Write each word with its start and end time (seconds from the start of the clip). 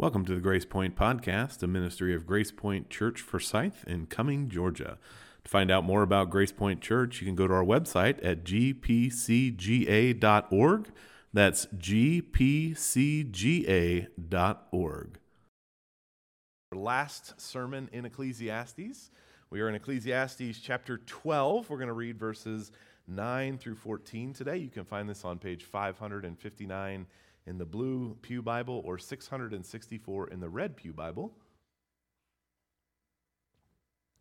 Welcome 0.00 0.24
to 0.24 0.34
the 0.34 0.40
Grace 0.40 0.64
Point 0.64 0.96
Podcast, 0.96 1.62
a 1.62 1.66
ministry 1.66 2.14
of 2.14 2.26
Grace 2.26 2.50
Point 2.50 2.88
Church 2.88 3.20
Forsyth 3.20 3.84
in 3.86 4.06
Cumming, 4.06 4.48
Georgia. 4.48 4.96
To 5.44 5.50
find 5.50 5.70
out 5.70 5.84
more 5.84 6.00
about 6.00 6.30
Grace 6.30 6.52
Point 6.52 6.80
Church, 6.80 7.20
you 7.20 7.26
can 7.26 7.34
go 7.34 7.46
to 7.46 7.52
our 7.52 7.62
website 7.62 8.18
at 8.24 8.42
gpcga.org. 8.42 8.86
That's 11.34 11.66
gpcga.org. 11.66 12.78
Last 16.74 17.38
sermon 17.38 17.90
in 17.92 18.06
Ecclesiastes. 18.06 19.10
We 19.50 19.60
are 19.60 19.68
in 19.68 19.74
Ecclesiastes 19.74 20.60
chapter 20.62 20.96
12. 20.96 21.68
We're 21.68 21.76
going 21.76 21.88
to 21.88 21.92
read 21.92 22.18
verses 22.18 22.72
9 23.06 23.58
through 23.58 23.76
14 23.76 24.32
today. 24.32 24.56
You 24.56 24.70
can 24.70 24.86
find 24.86 25.10
this 25.10 25.26
on 25.26 25.38
page 25.38 25.64
559 25.64 27.06
in 27.46 27.58
the 27.58 27.64
blue 27.64 28.16
Pew 28.22 28.42
Bible 28.42 28.82
or 28.84 28.98
664 28.98 30.28
in 30.28 30.40
the 30.40 30.48
red 30.48 30.76
Pew 30.76 30.92
Bible. 30.92 31.32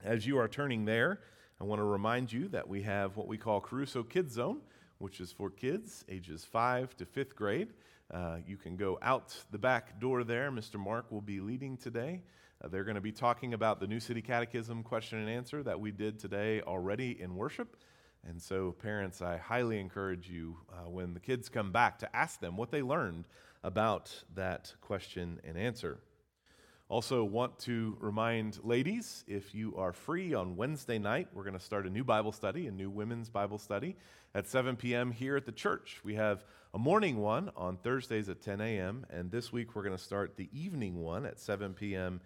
As 0.03 0.25
you 0.25 0.37
are 0.37 0.47
turning 0.47 0.85
there, 0.85 1.19
I 1.59 1.65
want 1.65 1.79
to 1.79 1.83
remind 1.83 2.31
you 2.31 2.47
that 2.49 2.67
we 2.67 2.83
have 2.83 3.17
what 3.17 3.27
we 3.27 3.37
call 3.37 3.59
Caruso 3.59 4.01
Kids 4.01 4.33
Zone, 4.33 4.61
which 4.97 5.19
is 5.19 5.31
for 5.31 5.49
kids 5.49 6.05
ages 6.07 6.45
5 6.45 6.95
to 6.97 7.05
5th 7.05 7.35
grade. 7.35 7.73
Uh, 8.11 8.37
you 8.47 8.57
can 8.57 8.75
go 8.75 8.97
out 9.01 9.35
the 9.51 9.57
back 9.57 9.99
door 9.99 10.23
there. 10.23 10.51
Mr. 10.51 10.79
Mark 10.79 11.11
will 11.11 11.21
be 11.21 11.41
leading 11.41 11.77
today. 11.77 12.21
Uh, 12.63 12.67
they're 12.67 12.83
going 12.83 12.95
to 12.95 13.01
be 13.01 13.11
talking 13.11 13.53
about 13.53 13.79
the 13.79 13.87
New 13.87 13.99
City 13.99 14.21
Catechism 14.21 14.83
question 14.83 15.19
and 15.19 15.29
answer 15.29 15.61
that 15.63 15.79
we 15.79 15.91
did 15.91 16.17
today 16.17 16.61
already 16.61 17.21
in 17.21 17.35
worship. 17.35 17.75
And 18.27 18.41
so, 18.41 18.73
parents, 18.73 19.21
I 19.21 19.37
highly 19.37 19.79
encourage 19.79 20.29
you 20.29 20.57
uh, 20.71 20.89
when 20.89 21.13
the 21.13 21.19
kids 21.19 21.49
come 21.49 21.71
back 21.71 21.99
to 21.99 22.15
ask 22.15 22.39
them 22.39 22.57
what 22.57 22.71
they 22.71 22.81
learned 22.81 23.25
about 23.63 24.23
that 24.35 24.73
question 24.81 25.39
and 25.43 25.57
answer. 25.57 25.99
Also, 26.89 27.23
want 27.23 27.57
to 27.59 27.95
remind 27.99 28.59
ladies 28.63 29.23
if 29.27 29.53
you 29.53 29.75
are 29.77 29.93
free 29.93 30.33
on 30.33 30.55
Wednesday 30.55 30.97
night, 30.97 31.27
we're 31.33 31.43
going 31.43 31.57
to 31.57 31.63
start 31.63 31.85
a 31.85 31.89
new 31.89 32.03
Bible 32.03 32.31
study, 32.31 32.67
a 32.67 32.71
new 32.71 32.89
women's 32.89 33.29
Bible 33.29 33.59
study 33.59 33.95
at 34.33 34.47
7 34.47 34.75
p.m. 34.75 35.11
here 35.11 35.37
at 35.37 35.45
the 35.45 35.51
church. 35.51 36.01
We 36.03 36.15
have 36.15 36.43
a 36.73 36.79
morning 36.79 37.17
one 37.17 37.51
on 37.55 37.77
Thursdays 37.77 38.27
at 38.27 38.41
10 38.41 38.59
a.m., 38.59 39.05
and 39.09 39.31
this 39.31 39.53
week 39.53 39.75
we're 39.75 39.83
going 39.83 39.95
to 39.95 40.03
start 40.03 40.35
the 40.35 40.49
evening 40.51 40.99
one 40.99 41.25
at 41.25 41.39
7 41.39 41.73
p.m. 41.73 42.21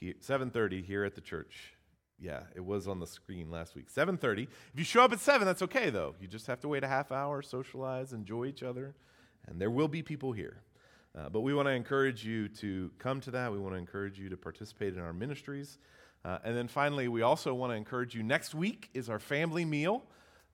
7:30 0.00 0.84
here 0.84 1.04
at 1.04 1.14
the 1.14 1.20
church. 1.20 1.77
Yeah, 2.20 2.40
it 2.54 2.64
was 2.64 2.88
on 2.88 2.98
the 2.98 3.06
screen 3.06 3.50
last 3.50 3.76
week. 3.76 3.88
7:30. 3.88 4.48
If 4.72 4.78
you 4.78 4.84
show 4.84 5.02
up 5.02 5.12
at 5.12 5.20
7, 5.20 5.46
that's 5.46 5.62
okay 5.62 5.90
though. 5.90 6.14
You 6.20 6.26
just 6.26 6.46
have 6.48 6.60
to 6.60 6.68
wait 6.68 6.82
a 6.82 6.88
half 6.88 7.12
hour, 7.12 7.42
socialize, 7.42 8.12
enjoy 8.12 8.46
each 8.46 8.62
other, 8.62 8.94
and 9.46 9.60
there 9.60 9.70
will 9.70 9.88
be 9.88 10.02
people 10.02 10.32
here. 10.32 10.62
Uh, 11.16 11.28
but 11.28 11.40
we 11.40 11.54
want 11.54 11.66
to 11.66 11.72
encourage 11.72 12.24
you 12.24 12.48
to 12.48 12.90
come 12.98 13.20
to 13.20 13.30
that. 13.30 13.50
We 13.52 13.58
want 13.58 13.74
to 13.74 13.78
encourage 13.78 14.18
you 14.18 14.28
to 14.28 14.36
participate 14.36 14.94
in 14.94 15.00
our 15.00 15.12
ministries. 15.12 15.78
Uh, 16.24 16.38
and 16.44 16.56
then 16.56 16.68
finally, 16.68 17.08
we 17.08 17.22
also 17.22 17.54
want 17.54 17.72
to 17.72 17.76
encourage 17.76 18.14
you 18.14 18.22
next 18.22 18.54
week 18.54 18.90
is 18.94 19.08
our 19.08 19.18
family 19.18 19.64
meal. 19.64 20.04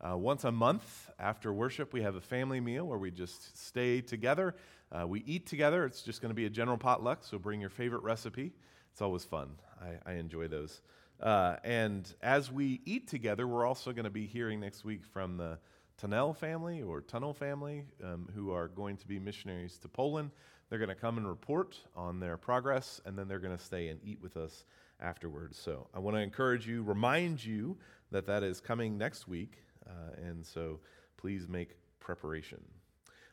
Uh, 0.01 0.17
once 0.17 0.45
a 0.45 0.53
month 0.53 1.11
after 1.19 1.53
worship, 1.53 1.93
we 1.93 2.03
have 2.03 2.15
a 2.15 2.21
family 2.21 2.61
meal 2.61 2.87
where 2.87 2.99
we 2.99 3.11
just 3.11 3.57
stay 3.59 4.01
together. 4.01 4.55
Uh, 4.93 5.07
we 5.07 5.23
eat 5.25 5.47
together. 5.47 5.85
It's 5.85 6.03
just 6.03 6.21
going 6.21 6.31
to 6.31 6.35
be 6.35 6.45
a 6.45 6.51
general 6.51 6.77
potluck, 6.77 7.25
so 7.25 7.39
bring 7.39 7.61
your 7.61 7.71
favorite 7.71 8.03
recipe. 8.03 8.53
It's 8.93 9.01
always 9.01 9.25
fun. 9.25 9.49
I, 9.81 10.13
I 10.13 10.15
enjoy 10.15 10.49
those. 10.49 10.83
Uh, 11.21 11.57
and 11.65 12.13
as 12.23 12.51
we 12.51 12.81
eat 12.85 13.09
together, 13.09 13.47
we're 13.47 13.67
also 13.67 13.93
going 13.93 14.05
to 14.05 14.11
be 14.11 14.27
hearing 14.27 14.61
next 14.61 14.85
week 14.85 15.05
from 15.05 15.37
the 15.37 15.59
Tunnel 15.97 16.35
family 16.35 16.83
or 16.83 17.01
Tunnel 17.01 17.33
family, 17.33 17.85
um, 18.03 18.29
who 18.35 18.53
are 18.53 18.69
going 18.69 18.97
to 18.97 19.07
be 19.07 19.19
missionaries 19.19 19.79
to 19.79 19.89
Poland. 19.89 20.31
They're 20.69 20.79
going 20.79 20.89
to 20.89 20.95
come 20.95 21.19
and 21.19 21.29
report 21.29 21.79
on 21.95 22.19
their 22.19 22.37
progress, 22.37 23.01
and 23.05 23.17
then 23.17 23.29
they're 23.29 23.39
going 23.39 23.57
to 23.57 23.63
stay 23.63 23.89
and 23.89 24.01
eat 24.03 24.21
with 24.21 24.37
us 24.37 24.65
afterwards. 25.01 25.59
So 25.59 25.87
I 25.95 25.99
want 25.99 26.17
to 26.17 26.21
encourage 26.21 26.67
you, 26.67 26.83
remind 26.83 27.45
you 27.45 27.77
that 28.11 28.27
that 28.27 28.43
is 28.43 28.61
coming 28.61 28.99
next 28.99 29.29
week, 29.29 29.59
uh, 29.87 30.21
and 30.21 30.45
so 30.45 30.81
please 31.17 31.49
make 31.49 31.77
preparation. 32.01 32.61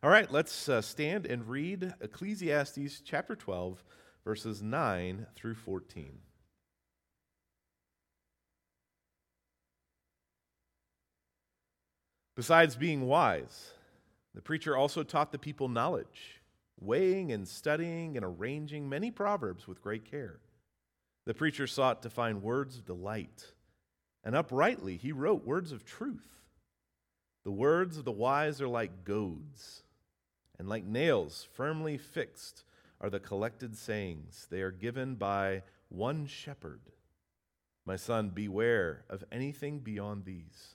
All 0.03 0.09
right, 0.09 0.31
let's 0.31 0.69
uh, 0.69 0.81
stand 0.81 1.25
and 1.25 1.47
read 1.47 1.94
Ecclesiastes 2.01 3.01
chapter 3.01 3.35
12, 3.35 3.84
verses 4.23 4.61
9 4.61 5.28
through 5.35 5.55
14. 5.55 6.17
Besides 12.41 12.75
being 12.75 13.06
wise, 13.06 13.69
the 14.34 14.41
preacher 14.41 14.75
also 14.75 15.03
taught 15.03 15.31
the 15.31 15.38
people 15.38 15.69
knowledge, 15.69 16.41
weighing 16.79 17.31
and 17.31 17.47
studying 17.47 18.18
and 18.18 18.25
arranging 18.25 18.90
many 18.90 19.12
proverbs 19.12 19.68
with 19.68 19.84
great 19.84 20.09
care. 20.09 20.40
The 21.25 21.35
preacher 21.35 21.68
sought 21.68 22.02
to 22.02 22.09
find 22.09 22.41
words 22.41 22.78
of 22.78 22.85
delight, 22.85 23.53
and 24.24 24.35
uprightly 24.35 24.97
he 24.97 25.12
wrote 25.12 25.46
words 25.46 25.72
of 25.72 25.85
truth. 25.85 26.41
The 27.44 27.52
words 27.52 27.97
of 27.97 28.06
the 28.06 28.12
wise 28.12 28.59
are 28.59 28.68
like 28.68 29.03
goads, 29.03 29.84
and 30.58 30.68
like 30.68 30.84
nails 30.84 31.47
firmly 31.53 32.00
fixed 32.00 32.63
are 33.00 33.12
the 33.12 33.19
collected 33.19 33.78
sayings. 33.78 34.47
They 34.50 34.63
are 34.63 34.72
given 34.72 35.13
by 35.13 35.62
one 35.90 36.25
shepherd. 36.25 36.81
My 37.85 37.97
son, 37.97 38.29
beware 38.29 39.06
of 39.12 39.23
anything 39.31 39.78
beyond 39.78 40.25
these. 40.25 40.73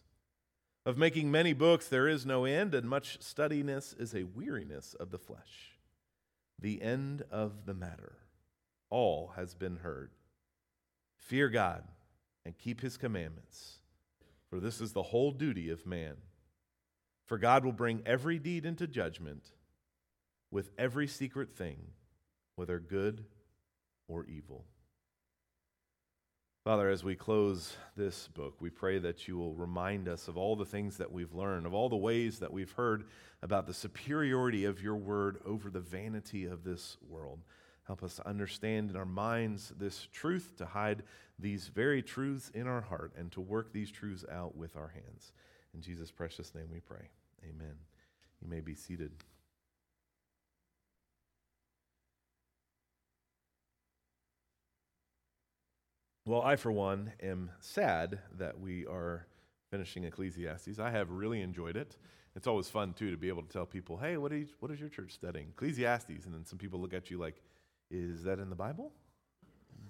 Of 0.86 0.96
making 0.96 1.32
many 1.32 1.52
books 1.52 1.88
there 1.88 2.06
is 2.06 2.24
no 2.24 2.44
end, 2.44 2.72
and 2.72 2.88
much 2.88 3.18
studiness 3.18 3.92
is 3.98 4.14
a 4.14 4.22
weariness 4.22 4.94
of 4.94 5.10
the 5.10 5.18
flesh. 5.18 5.80
The 6.60 6.80
end 6.80 7.24
of 7.28 7.66
the 7.66 7.74
matter. 7.74 8.18
All 8.88 9.32
has 9.34 9.52
been 9.52 9.78
heard. 9.78 10.12
Fear 11.16 11.48
God 11.48 11.82
and 12.44 12.56
keep 12.56 12.82
his 12.82 12.96
commandments, 12.96 13.78
for 14.48 14.60
this 14.60 14.80
is 14.80 14.92
the 14.92 15.02
whole 15.02 15.32
duty 15.32 15.70
of 15.70 15.86
man. 15.86 16.18
For 17.24 17.36
God 17.36 17.64
will 17.64 17.72
bring 17.72 18.02
every 18.06 18.38
deed 18.38 18.64
into 18.64 18.86
judgment 18.86 19.50
with 20.52 20.70
every 20.78 21.08
secret 21.08 21.56
thing, 21.56 21.78
whether 22.54 22.78
good 22.78 23.24
or 24.06 24.24
evil. 24.26 24.66
Father, 26.66 26.90
as 26.90 27.04
we 27.04 27.14
close 27.14 27.76
this 27.96 28.26
book, 28.26 28.56
we 28.58 28.70
pray 28.70 28.98
that 28.98 29.28
you 29.28 29.38
will 29.38 29.54
remind 29.54 30.08
us 30.08 30.26
of 30.26 30.36
all 30.36 30.56
the 30.56 30.64
things 30.64 30.96
that 30.96 31.12
we've 31.12 31.32
learned, 31.32 31.64
of 31.64 31.72
all 31.72 31.88
the 31.88 31.94
ways 31.94 32.40
that 32.40 32.52
we've 32.52 32.72
heard 32.72 33.04
about 33.40 33.68
the 33.68 33.72
superiority 33.72 34.64
of 34.64 34.82
your 34.82 34.96
word 34.96 35.38
over 35.46 35.70
the 35.70 35.78
vanity 35.78 36.44
of 36.44 36.64
this 36.64 36.96
world. 37.08 37.38
Help 37.86 38.02
us 38.02 38.16
to 38.16 38.28
understand 38.28 38.90
in 38.90 38.96
our 38.96 39.04
minds 39.04 39.72
this 39.78 40.08
truth, 40.10 40.54
to 40.56 40.66
hide 40.66 41.04
these 41.38 41.68
very 41.68 42.02
truths 42.02 42.50
in 42.52 42.66
our 42.66 42.80
heart, 42.80 43.12
and 43.16 43.30
to 43.30 43.40
work 43.40 43.72
these 43.72 43.92
truths 43.92 44.24
out 44.28 44.56
with 44.56 44.74
our 44.74 44.88
hands. 44.88 45.30
In 45.72 45.80
Jesus' 45.80 46.10
precious 46.10 46.52
name 46.52 46.66
we 46.72 46.80
pray. 46.80 47.10
Amen. 47.44 47.76
You 48.42 48.50
may 48.50 48.58
be 48.58 48.74
seated. 48.74 49.12
Well, 56.28 56.42
I, 56.42 56.56
for 56.56 56.72
one, 56.72 57.12
am 57.22 57.52
sad 57.60 58.18
that 58.36 58.58
we 58.58 58.84
are 58.84 59.28
finishing 59.70 60.02
Ecclesiastes. 60.02 60.80
I 60.80 60.90
have 60.90 61.12
really 61.12 61.40
enjoyed 61.40 61.76
it. 61.76 61.96
It's 62.34 62.48
always 62.48 62.68
fun, 62.68 62.94
too, 62.94 63.12
to 63.12 63.16
be 63.16 63.28
able 63.28 63.42
to 63.42 63.48
tell 63.48 63.64
people, 63.64 63.96
hey, 63.96 64.16
what, 64.16 64.32
you, 64.32 64.48
what 64.58 64.72
is 64.72 64.80
your 64.80 64.88
church 64.88 65.12
studying? 65.12 65.50
Ecclesiastes. 65.50 66.24
And 66.24 66.34
then 66.34 66.44
some 66.44 66.58
people 66.58 66.80
look 66.80 66.92
at 66.92 67.12
you 67.12 67.18
like, 67.18 67.40
is 67.92 68.24
that 68.24 68.40
in 68.40 68.50
the 68.50 68.56
Bible? 68.56 68.90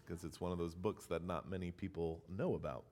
Because 0.04 0.24
it's 0.24 0.38
one 0.38 0.52
of 0.52 0.58
those 0.58 0.74
books 0.74 1.06
that 1.06 1.24
not 1.24 1.48
many 1.48 1.70
people 1.70 2.20
know 2.28 2.54
about. 2.54 2.84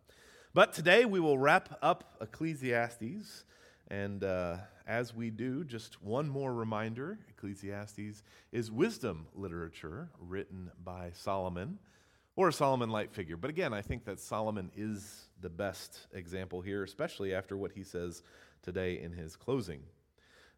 But 0.55 0.73
today 0.73 1.05
we 1.05 1.21
will 1.21 1.37
wrap 1.37 1.79
up 1.83 2.17
Ecclesiastes. 2.23 3.45
And 3.89 4.25
uh, 4.25 4.57
as 4.87 5.15
we 5.15 5.29
do, 5.29 5.65
just 5.65 6.03
one 6.03 6.31
more 6.31 6.55
reminder 6.55 7.19
Ecclesiastes 7.29 8.23
is 8.53 8.73
wisdom 8.73 9.27
literature 9.35 10.09
written 10.19 10.71
by 10.83 11.11
Solomon 11.13 11.79
or 12.37 12.49
a 12.49 12.53
Solomon 12.53 12.91
light 12.91 13.13
figure. 13.13 13.37
But 13.37 13.51
again, 13.51 13.73
I 13.73 13.83
think 13.83 14.05
that 14.05 14.21
Solomon 14.21 14.71
is 14.77 15.29
the 15.41 15.49
best 15.49 16.07
example 16.13 16.61
here, 16.61 16.83
especially 16.83 17.35
after 17.35 17.57
what 17.57 17.73
he 17.73 17.85
says 17.85 18.23
today 18.63 19.01
in 19.01 19.13
his 19.13 19.37
closing. 19.37 19.83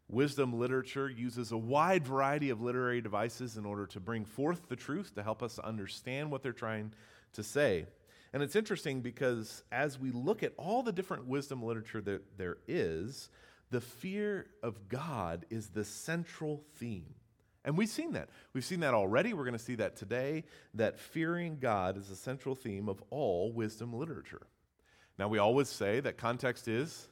Wisdom 0.09 0.57
literature 0.57 1.09
uses 1.09 1.51
a 1.51 1.57
wide 1.57 2.05
variety 2.05 2.49
of 2.49 2.61
literary 2.61 3.01
devices 3.01 3.57
in 3.57 3.65
order 3.65 3.85
to 3.87 3.99
bring 3.99 4.23
forth 4.23 4.69
the 4.69 4.75
truth 4.75 5.13
to 5.15 5.23
help 5.23 5.43
us 5.43 5.59
understand 5.59 6.31
what 6.31 6.41
they're 6.41 6.53
trying 6.53 6.93
to 7.33 7.43
say. 7.43 7.85
And 8.33 8.41
it's 8.41 8.55
interesting 8.55 9.01
because 9.01 9.63
as 9.71 9.99
we 9.99 10.11
look 10.11 10.43
at 10.43 10.53
all 10.57 10.81
the 10.81 10.93
different 10.93 11.27
wisdom 11.27 11.61
literature 11.61 12.01
that 12.01 12.37
there 12.37 12.57
is, 12.67 13.29
the 13.69 13.81
fear 13.81 14.47
of 14.63 14.87
God 14.87 15.45
is 15.49 15.69
the 15.69 15.83
central 15.83 16.63
theme. 16.75 17.15
And 17.65 17.77
we've 17.77 17.89
seen 17.89 18.13
that. 18.13 18.29
We've 18.53 18.65
seen 18.65 18.79
that 18.81 18.93
already. 18.93 19.33
We're 19.33 19.43
going 19.43 19.53
to 19.53 19.59
see 19.59 19.75
that 19.75 19.95
today 19.95 20.45
that 20.73 20.99
fearing 20.99 21.57
God 21.59 21.97
is 21.97 22.09
a 22.09 22.15
central 22.15 22.55
theme 22.55 22.87
of 22.87 23.03
all 23.09 23.51
wisdom 23.51 23.93
literature. 23.93 24.47
Now, 25.19 25.27
we 25.27 25.37
always 25.37 25.67
say 25.67 25.99
that 25.99 26.17
context 26.17 26.67
is 26.67 27.07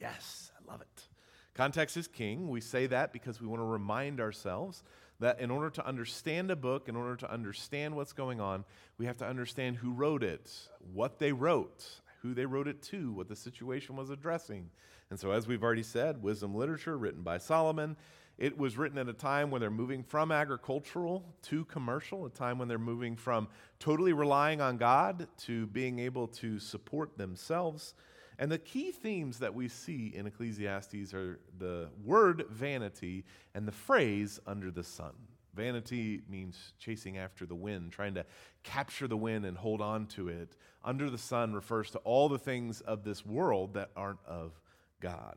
yes, 0.00 0.50
I 0.58 0.70
love 0.70 0.80
it. 0.80 1.08
Context 1.54 1.96
is 1.96 2.06
king. 2.06 2.48
We 2.48 2.60
say 2.60 2.86
that 2.88 3.12
because 3.12 3.40
we 3.40 3.46
want 3.46 3.60
to 3.60 3.66
remind 3.66 4.20
ourselves 4.20 4.82
that 5.20 5.40
in 5.40 5.50
order 5.50 5.70
to 5.70 5.86
understand 5.86 6.50
a 6.50 6.56
book, 6.56 6.88
in 6.88 6.96
order 6.96 7.16
to 7.16 7.32
understand 7.32 7.96
what's 7.96 8.12
going 8.12 8.40
on, 8.40 8.64
we 8.98 9.06
have 9.06 9.16
to 9.18 9.26
understand 9.26 9.76
who 9.76 9.92
wrote 9.92 10.22
it, 10.22 10.52
what 10.92 11.18
they 11.18 11.32
wrote, 11.32 12.00
who 12.26 12.34
they 12.34 12.46
wrote 12.46 12.68
it 12.68 12.82
to, 12.82 13.12
what 13.12 13.28
the 13.28 13.36
situation 13.36 13.96
was 13.96 14.10
addressing. 14.10 14.70
And 15.10 15.18
so, 15.18 15.30
as 15.30 15.46
we've 15.46 15.62
already 15.62 15.84
said, 15.84 16.22
wisdom 16.22 16.54
literature 16.54 16.98
written 16.98 17.22
by 17.22 17.38
Solomon. 17.38 17.96
It 18.38 18.58
was 18.58 18.76
written 18.76 18.98
at 18.98 19.08
a 19.08 19.14
time 19.14 19.50
when 19.50 19.60
they're 19.60 19.70
moving 19.70 20.02
from 20.02 20.30
agricultural 20.30 21.24
to 21.42 21.64
commercial, 21.66 22.26
a 22.26 22.30
time 22.30 22.58
when 22.58 22.68
they're 22.68 22.78
moving 22.78 23.16
from 23.16 23.48
totally 23.78 24.12
relying 24.12 24.60
on 24.60 24.76
God 24.76 25.28
to 25.44 25.66
being 25.68 26.00
able 26.00 26.26
to 26.28 26.58
support 26.58 27.16
themselves. 27.16 27.94
And 28.38 28.52
the 28.52 28.58
key 28.58 28.92
themes 28.92 29.38
that 29.38 29.54
we 29.54 29.68
see 29.68 30.12
in 30.14 30.26
Ecclesiastes 30.26 31.14
are 31.14 31.38
the 31.58 31.88
word 32.04 32.44
vanity 32.50 33.24
and 33.54 33.66
the 33.66 33.72
phrase 33.72 34.38
under 34.46 34.70
the 34.70 34.84
sun. 34.84 35.12
Vanity 35.54 36.20
means 36.28 36.74
chasing 36.78 37.16
after 37.16 37.46
the 37.46 37.54
wind, 37.54 37.90
trying 37.90 38.14
to 38.14 38.26
capture 38.62 39.08
the 39.08 39.16
wind 39.16 39.46
and 39.46 39.56
hold 39.56 39.80
on 39.80 40.06
to 40.08 40.28
it. 40.28 40.54
Under 40.86 41.10
the 41.10 41.18
sun 41.18 41.52
refers 41.52 41.90
to 41.90 41.98
all 41.98 42.28
the 42.28 42.38
things 42.38 42.80
of 42.80 43.02
this 43.02 43.26
world 43.26 43.74
that 43.74 43.90
aren't 43.96 44.24
of 44.24 44.52
God. 45.00 45.36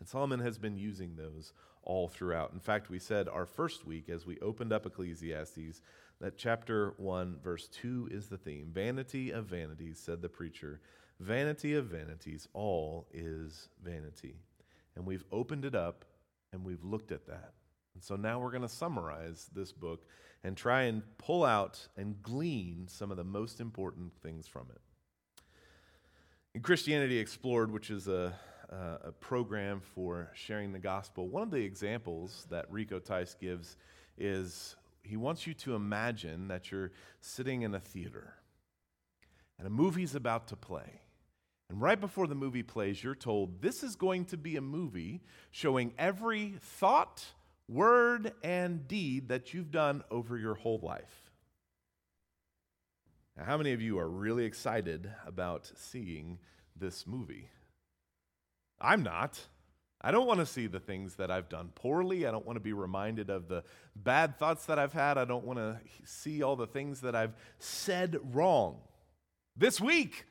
And 0.00 0.08
Solomon 0.08 0.40
has 0.40 0.58
been 0.58 0.76
using 0.76 1.14
those 1.14 1.52
all 1.84 2.08
throughout. 2.08 2.52
In 2.52 2.58
fact, 2.58 2.90
we 2.90 2.98
said 2.98 3.28
our 3.28 3.46
first 3.46 3.86
week 3.86 4.08
as 4.08 4.26
we 4.26 4.40
opened 4.40 4.72
up 4.72 4.84
Ecclesiastes 4.84 5.80
that 6.20 6.36
chapter 6.36 6.94
1, 6.96 7.38
verse 7.42 7.68
2 7.68 8.08
is 8.10 8.26
the 8.26 8.36
theme. 8.36 8.70
Vanity 8.72 9.30
of 9.30 9.46
vanities, 9.46 10.00
said 10.00 10.20
the 10.20 10.28
preacher. 10.28 10.80
Vanity 11.20 11.74
of 11.74 11.86
vanities, 11.86 12.48
all 12.52 13.06
is 13.12 13.68
vanity. 13.84 14.40
And 14.96 15.06
we've 15.06 15.24
opened 15.30 15.64
it 15.64 15.76
up 15.76 16.04
and 16.52 16.64
we've 16.64 16.84
looked 16.84 17.12
at 17.12 17.26
that. 17.26 17.52
And 17.94 18.02
so 18.02 18.16
now 18.16 18.40
we're 18.40 18.50
going 18.50 18.62
to 18.62 18.68
summarize 18.68 19.50
this 19.54 19.72
book 19.72 20.04
and 20.44 20.56
try 20.56 20.82
and 20.82 21.02
pull 21.18 21.44
out 21.44 21.86
and 21.96 22.20
glean 22.22 22.86
some 22.88 23.10
of 23.10 23.16
the 23.16 23.24
most 23.24 23.60
important 23.60 24.12
things 24.22 24.48
from 24.48 24.66
it. 24.70 24.80
In 26.54 26.60
Christianity 26.60 27.18
Explored, 27.18 27.72
which 27.72 27.90
is 27.90 28.08
a, 28.08 28.34
a, 28.68 29.08
a 29.08 29.12
program 29.12 29.80
for 29.80 30.30
sharing 30.34 30.72
the 30.72 30.78
gospel, 30.78 31.28
one 31.28 31.42
of 31.42 31.50
the 31.50 31.64
examples 31.64 32.46
that 32.50 32.70
Rico 32.70 32.98
Tice 32.98 33.34
gives 33.34 33.76
is 34.18 34.76
he 35.02 35.16
wants 35.16 35.46
you 35.46 35.54
to 35.54 35.74
imagine 35.74 36.48
that 36.48 36.70
you're 36.70 36.92
sitting 37.20 37.62
in 37.62 37.74
a 37.74 37.80
theater 37.80 38.34
and 39.58 39.66
a 39.66 39.70
movie's 39.70 40.14
about 40.14 40.48
to 40.48 40.56
play. 40.56 41.00
And 41.70 41.80
right 41.80 41.98
before 41.98 42.26
the 42.26 42.34
movie 42.34 42.62
plays, 42.62 43.02
you're 43.02 43.14
told 43.14 43.62
this 43.62 43.82
is 43.82 43.96
going 43.96 44.26
to 44.26 44.36
be 44.36 44.56
a 44.56 44.60
movie 44.60 45.22
showing 45.50 45.94
every 45.96 46.54
thought, 46.60 47.24
word, 47.68 48.32
and 48.42 48.86
deed 48.86 49.28
that 49.28 49.54
you've 49.54 49.70
done 49.70 50.02
over 50.10 50.36
your 50.36 50.54
whole 50.54 50.80
life. 50.82 51.30
Now, 53.36 53.44
how 53.44 53.56
many 53.56 53.72
of 53.72 53.80
you 53.80 53.98
are 53.98 54.08
really 54.08 54.44
excited 54.44 55.10
about 55.26 55.72
seeing 55.76 56.38
this 56.76 57.06
movie? 57.06 57.48
I'm 58.80 59.02
not. 59.02 59.40
I 60.04 60.10
don't 60.10 60.26
want 60.26 60.40
to 60.40 60.46
see 60.46 60.66
the 60.66 60.80
things 60.80 61.14
that 61.14 61.30
I've 61.30 61.48
done 61.48 61.70
poorly. 61.74 62.26
I 62.26 62.32
don't 62.32 62.44
want 62.44 62.56
to 62.56 62.60
be 62.60 62.72
reminded 62.72 63.30
of 63.30 63.46
the 63.46 63.62
bad 63.94 64.36
thoughts 64.36 64.66
that 64.66 64.78
I've 64.78 64.92
had. 64.92 65.16
I 65.16 65.24
don't 65.24 65.44
want 65.44 65.60
to 65.60 65.78
see 66.04 66.42
all 66.42 66.56
the 66.56 66.66
things 66.66 67.02
that 67.02 67.14
I've 67.14 67.34
said 67.60 68.18
wrong. 68.32 68.78
This 69.56 69.80
week, 69.80 70.24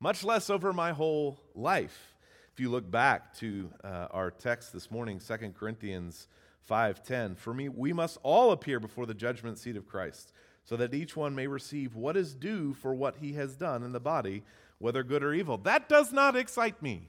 much 0.00 0.22
less 0.22 0.50
over 0.50 0.72
my 0.72 0.92
whole 0.92 1.40
life. 1.54 2.14
If 2.52 2.60
you 2.60 2.68
look 2.68 2.90
back 2.90 3.34
to 3.38 3.70
uh, 3.82 4.08
our 4.10 4.30
text 4.30 4.72
this 4.74 4.90
morning, 4.90 5.18
2 5.18 5.54
Corinthians 5.58 6.28
5:10, 6.70 7.36
for 7.36 7.52
me 7.52 7.68
we 7.68 7.92
must 7.92 8.18
all 8.22 8.52
appear 8.52 8.78
before 8.78 9.04
the 9.04 9.14
judgment 9.14 9.58
seat 9.58 9.76
of 9.76 9.88
Christ, 9.88 10.32
so 10.64 10.76
that 10.76 10.94
each 10.94 11.16
one 11.16 11.34
may 11.34 11.48
receive 11.48 11.96
what 11.96 12.16
is 12.16 12.34
due 12.34 12.72
for 12.74 12.94
what 12.94 13.16
he 13.16 13.32
has 13.32 13.56
done 13.56 13.82
in 13.82 13.92
the 13.92 14.00
body, 14.00 14.44
whether 14.78 15.02
good 15.02 15.24
or 15.24 15.34
evil. 15.34 15.58
That 15.58 15.88
does 15.88 16.12
not 16.12 16.36
excite 16.36 16.80
me. 16.80 17.08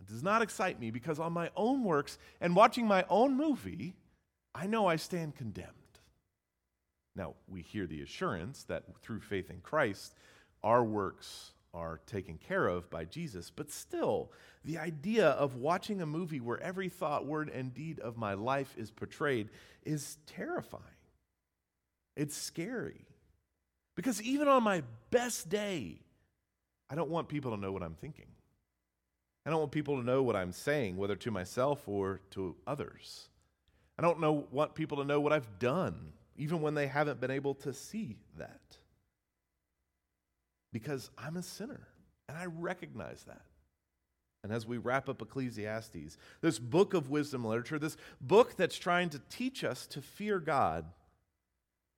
It 0.00 0.06
does 0.06 0.22
not 0.22 0.42
excite 0.42 0.80
me 0.80 0.90
because 0.90 1.20
on 1.20 1.32
my 1.32 1.50
own 1.56 1.84
works 1.84 2.18
and 2.40 2.56
watching 2.56 2.86
my 2.86 3.04
own 3.08 3.36
movie, 3.36 3.94
I 4.54 4.66
know 4.66 4.86
I 4.86 4.96
stand 4.96 5.36
condemned. 5.36 5.70
Now, 7.14 7.34
we 7.48 7.62
hear 7.62 7.86
the 7.86 8.02
assurance 8.02 8.64
that 8.64 8.84
through 9.00 9.20
faith 9.20 9.50
in 9.50 9.60
Christ, 9.60 10.14
our 10.62 10.84
works 10.84 11.52
are 11.76 12.00
taken 12.06 12.38
care 12.38 12.66
of 12.66 12.88
by 12.90 13.04
Jesus, 13.04 13.50
but 13.54 13.70
still, 13.70 14.32
the 14.64 14.78
idea 14.78 15.28
of 15.28 15.56
watching 15.56 16.00
a 16.00 16.06
movie 16.06 16.40
where 16.40 16.60
every 16.60 16.88
thought, 16.88 17.26
word, 17.26 17.50
and 17.50 17.74
deed 17.74 18.00
of 18.00 18.16
my 18.16 18.34
life 18.34 18.74
is 18.78 18.90
portrayed 18.90 19.50
is 19.84 20.16
terrifying. 20.26 20.82
It's 22.16 22.36
scary. 22.36 23.04
Because 23.94 24.22
even 24.22 24.48
on 24.48 24.62
my 24.62 24.82
best 25.10 25.48
day, 25.48 26.00
I 26.88 26.94
don't 26.94 27.10
want 27.10 27.28
people 27.28 27.50
to 27.52 27.60
know 27.60 27.72
what 27.72 27.82
I'm 27.82 27.94
thinking. 27.94 28.26
I 29.44 29.50
don't 29.50 29.60
want 29.60 29.72
people 29.72 29.96
to 29.96 30.04
know 30.04 30.22
what 30.22 30.34
I'm 30.34 30.52
saying, 30.52 30.96
whether 30.96 31.16
to 31.16 31.30
myself 31.30 31.86
or 31.86 32.20
to 32.30 32.56
others. 32.66 33.28
I 33.98 34.02
don't 34.02 34.20
know, 34.20 34.46
want 34.50 34.74
people 34.74 34.98
to 34.98 35.04
know 35.04 35.20
what 35.20 35.32
I've 35.32 35.58
done, 35.58 36.12
even 36.36 36.62
when 36.62 36.74
they 36.74 36.86
haven't 36.86 37.20
been 37.20 37.30
able 37.30 37.54
to 37.56 37.72
see 37.72 38.16
that 38.38 38.78
because 40.76 41.08
I'm 41.16 41.38
a 41.38 41.42
sinner 41.42 41.88
and 42.28 42.36
I 42.36 42.44
recognize 42.44 43.22
that. 43.22 43.40
And 44.44 44.52
as 44.52 44.66
we 44.66 44.76
wrap 44.76 45.08
up 45.08 45.22
Ecclesiastes, 45.22 46.18
this 46.42 46.58
book 46.58 46.92
of 46.92 47.08
wisdom 47.08 47.46
literature, 47.46 47.78
this 47.78 47.96
book 48.20 48.58
that's 48.58 48.76
trying 48.76 49.08
to 49.08 49.20
teach 49.30 49.64
us 49.64 49.86
to 49.86 50.02
fear 50.02 50.38
God, 50.38 50.84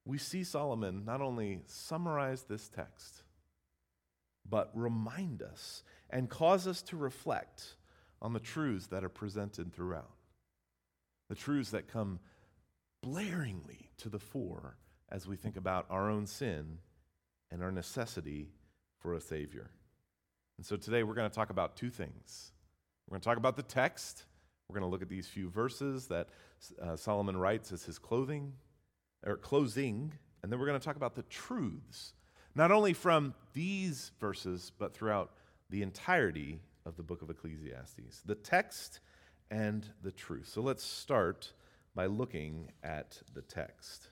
we 0.04 0.16
see 0.16 0.44
Solomon 0.44 1.04
not 1.04 1.20
only 1.20 1.62
summarize 1.66 2.44
this 2.44 2.68
text, 2.68 3.24
but 4.48 4.70
remind 4.74 5.42
us 5.42 5.82
and 6.08 6.30
cause 6.30 6.68
us 6.68 6.80
to 6.82 6.96
reflect 6.96 7.74
on 8.22 8.32
the 8.32 8.38
truths 8.38 8.86
that 8.86 9.02
are 9.02 9.08
presented 9.08 9.72
throughout. 9.74 10.14
The 11.28 11.34
truths 11.34 11.70
that 11.70 11.88
come 11.88 12.20
blaringly 13.04 13.88
to 13.96 14.08
the 14.08 14.20
fore 14.20 14.76
as 15.10 15.26
we 15.26 15.34
think 15.34 15.56
about 15.56 15.86
our 15.90 16.08
own 16.08 16.28
sin 16.28 16.78
and 17.50 17.60
our 17.60 17.72
necessity 17.72 18.50
for 18.98 19.14
a 19.14 19.20
Savior. 19.20 19.70
And 20.56 20.66
so 20.66 20.76
today 20.76 21.02
we're 21.02 21.14
going 21.14 21.28
to 21.30 21.34
talk 21.34 21.50
about 21.50 21.76
two 21.76 21.90
things. 21.90 22.52
We're 23.06 23.14
going 23.14 23.20
to 23.20 23.24
talk 23.24 23.36
about 23.38 23.56
the 23.56 23.62
text. 23.62 24.24
We're 24.68 24.78
going 24.78 24.88
to 24.88 24.90
look 24.90 25.02
at 25.02 25.08
these 25.08 25.26
few 25.26 25.48
verses 25.48 26.08
that 26.08 26.28
uh, 26.82 26.96
Solomon 26.96 27.36
writes 27.36 27.72
as 27.72 27.84
his 27.84 27.98
clothing 27.98 28.52
or 29.24 29.36
closing, 29.36 30.12
and 30.42 30.52
then 30.52 30.58
we're 30.58 30.66
going 30.66 30.78
to 30.78 30.84
talk 30.84 30.96
about 30.96 31.14
the 31.14 31.22
truths, 31.22 32.12
not 32.54 32.70
only 32.70 32.92
from 32.92 33.34
these 33.54 34.12
verses, 34.20 34.72
but 34.78 34.94
throughout 34.94 35.32
the 35.70 35.82
entirety 35.82 36.60
of 36.84 36.96
the 36.96 37.02
book 37.02 37.22
of 37.22 37.30
Ecclesiastes. 37.30 38.22
The 38.24 38.34
text 38.34 39.00
and 39.50 39.88
the 40.02 40.12
truth. 40.12 40.48
So 40.48 40.60
let's 40.60 40.84
start 40.84 41.52
by 41.94 42.06
looking 42.06 42.70
at 42.82 43.20
the 43.34 43.42
text. 43.42 44.10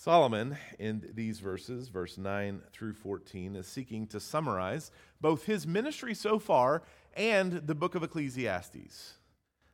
Solomon, 0.00 0.56
in 0.78 1.10
these 1.12 1.40
verses, 1.40 1.88
verse 1.88 2.18
9 2.18 2.62
through 2.70 2.92
14, 2.92 3.56
is 3.56 3.66
seeking 3.66 4.06
to 4.06 4.20
summarize 4.20 4.92
both 5.20 5.44
his 5.44 5.66
ministry 5.66 6.14
so 6.14 6.38
far 6.38 6.84
and 7.14 7.54
the 7.66 7.74
book 7.74 7.96
of 7.96 8.04
Ecclesiastes. 8.04 9.14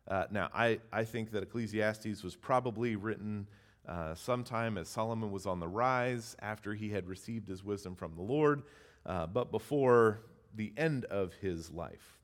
Uh, 0.09 0.25
now, 0.31 0.49
I, 0.55 0.81
I 0.91 1.05
think 1.05 1.31
that 1.33 1.43
Ecclesiastes 1.43 2.23
was 2.23 2.37
probably 2.37 2.97
written 2.97 3.47
uh, 3.87 4.15
sometime 4.15 4.79
as 4.79 4.89
Solomon 4.89 5.31
was 5.31 5.45
on 5.45 5.61
the 5.61 5.69
rise 5.69 6.37
after 6.41 6.73
he 6.73 6.89
had 6.89 7.07
received 7.07 7.47
his 7.47 7.63
wisdom 7.63 7.95
from 7.95 8.15
the 8.17 8.23
Lord, 8.23 8.63
uh, 9.05 9.27
but 9.27 9.51
before 9.51 10.23
the 10.55 10.73
end 10.79 11.05
of 11.05 11.35
his 11.35 11.71
life. 11.71 12.17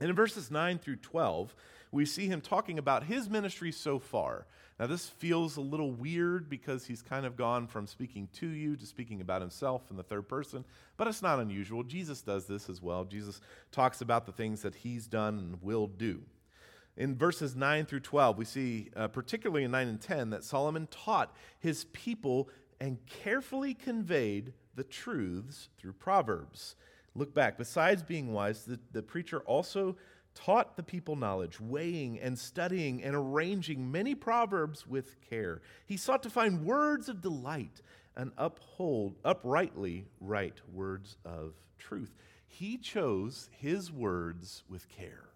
And 0.00 0.10
in 0.10 0.16
verses 0.16 0.50
9 0.50 0.78
through 0.80 0.96
12, 0.96 1.54
we 1.94 2.04
see 2.04 2.26
him 2.26 2.40
talking 2.40 2.78
about 2.78 3.04
his 3.04 3.30
ministry 3.30 3.70
so 3.70 4.00
far. 4.00 4.46
Now, 4.80 4.88
this 4.88 5.08
feels 5.08 5.56
a 5.56 5.60
little 5.60 5.92
weird 5.92 6.50
because 6.50 6.84
he's 6.84 7.02
kind 7.02 7.24
of 7.24 7.36
gone 7.36 7.68
from 7.68 7.86
speaking 7.86 8.28
to 8.34 8.48
you 8.48 8.74
to 8.74 8.84
speaking 8.84 9.20
about 9.20 9.40
himself 9.40 9.82
in 9.90 9.96
the 9.96 10.02
third 10.02 10.28
person, 10.28 10.64
but 10.96 11.06
it's 11.06 11.22
not 11.22 11.38
unusual. 11.38 11.84
Jesus 11.84 12.20
does 12.20 12.46
this 12.46 12.68
as 12.68 12.82
well. 12.82 13.04
Jesus 13.04 13.40
talks 13.70 14.00
about 14.00 14.26
the 14.26 14.32
things 14.32 14.62
that 14.62 14.74
he's 14.74 15.06
done 15.06 15.38
and 15.38 15.62
will 15.62 15.86
do. 15.86 16.22
In 16.96 17.16
verses 17.16 17.54
9 17.54 17.86
through 17.86 18.00
12, 18.00 18.38
we 18.38 18.44
see, 18.44 18.90
uh, 18.96 19.06
particularly 19.06 19.62
in 19.62 19.70
9 19.70 19.86
and 19.86 20.00
10, 20.00 20.30
that 20.30 20.42
Solomon 20.42 20.88
taught 20.90 21.36
his 21.60 21.84
people 21.92 22.48
and 22.80 22.98
carefully 23.06 23.72
conveyed 23.72 24.52
the 24.74 24.84
truths 24.84 25.68
through 25.78 25.92
Proverbs. 25.92 26.74
Look 27.14 27.32
back. 27.32 27.56
Besides 27.56 28.02
being 28.02 28.32
wise, 28.32 28.64
the, 28.64 28.80
the 28.90 29.02
preacher 29.02 29.40
also 29.40 29.96
taught 30.34 30.76
the 30.76 30.82
people 30.82 31.16
knowledge, 31.16 31.60
weighing 31.60 32.18
and 32.20 32.38
studying 32.38 33.02
and 33.02 33.14
arranging 33.14 33.90
many 33.90 34.14
proverbs 34.14 34.86
with 34.86 35.20
care. 35.28 35.62
He 35.86 35.96
sought 35.96 36.22
to 36.24 36.30
find 36.30 36.64
words 36.64 37.08
of 37.08 37.20
delight 37.20 37.80
and 38.16 38.32
uphold 38.36 39.16
uprightly 39.24 40.06
right 40.20 40.60
words 40.72 41.16
of 41.24 41.54
truth. 41.78 42.14
He 42.46 42.76
chose 42.76 43.48
his 43.52 43.90
words 43.90 44.62
with 44.68 44.88
care. 44.88 45.30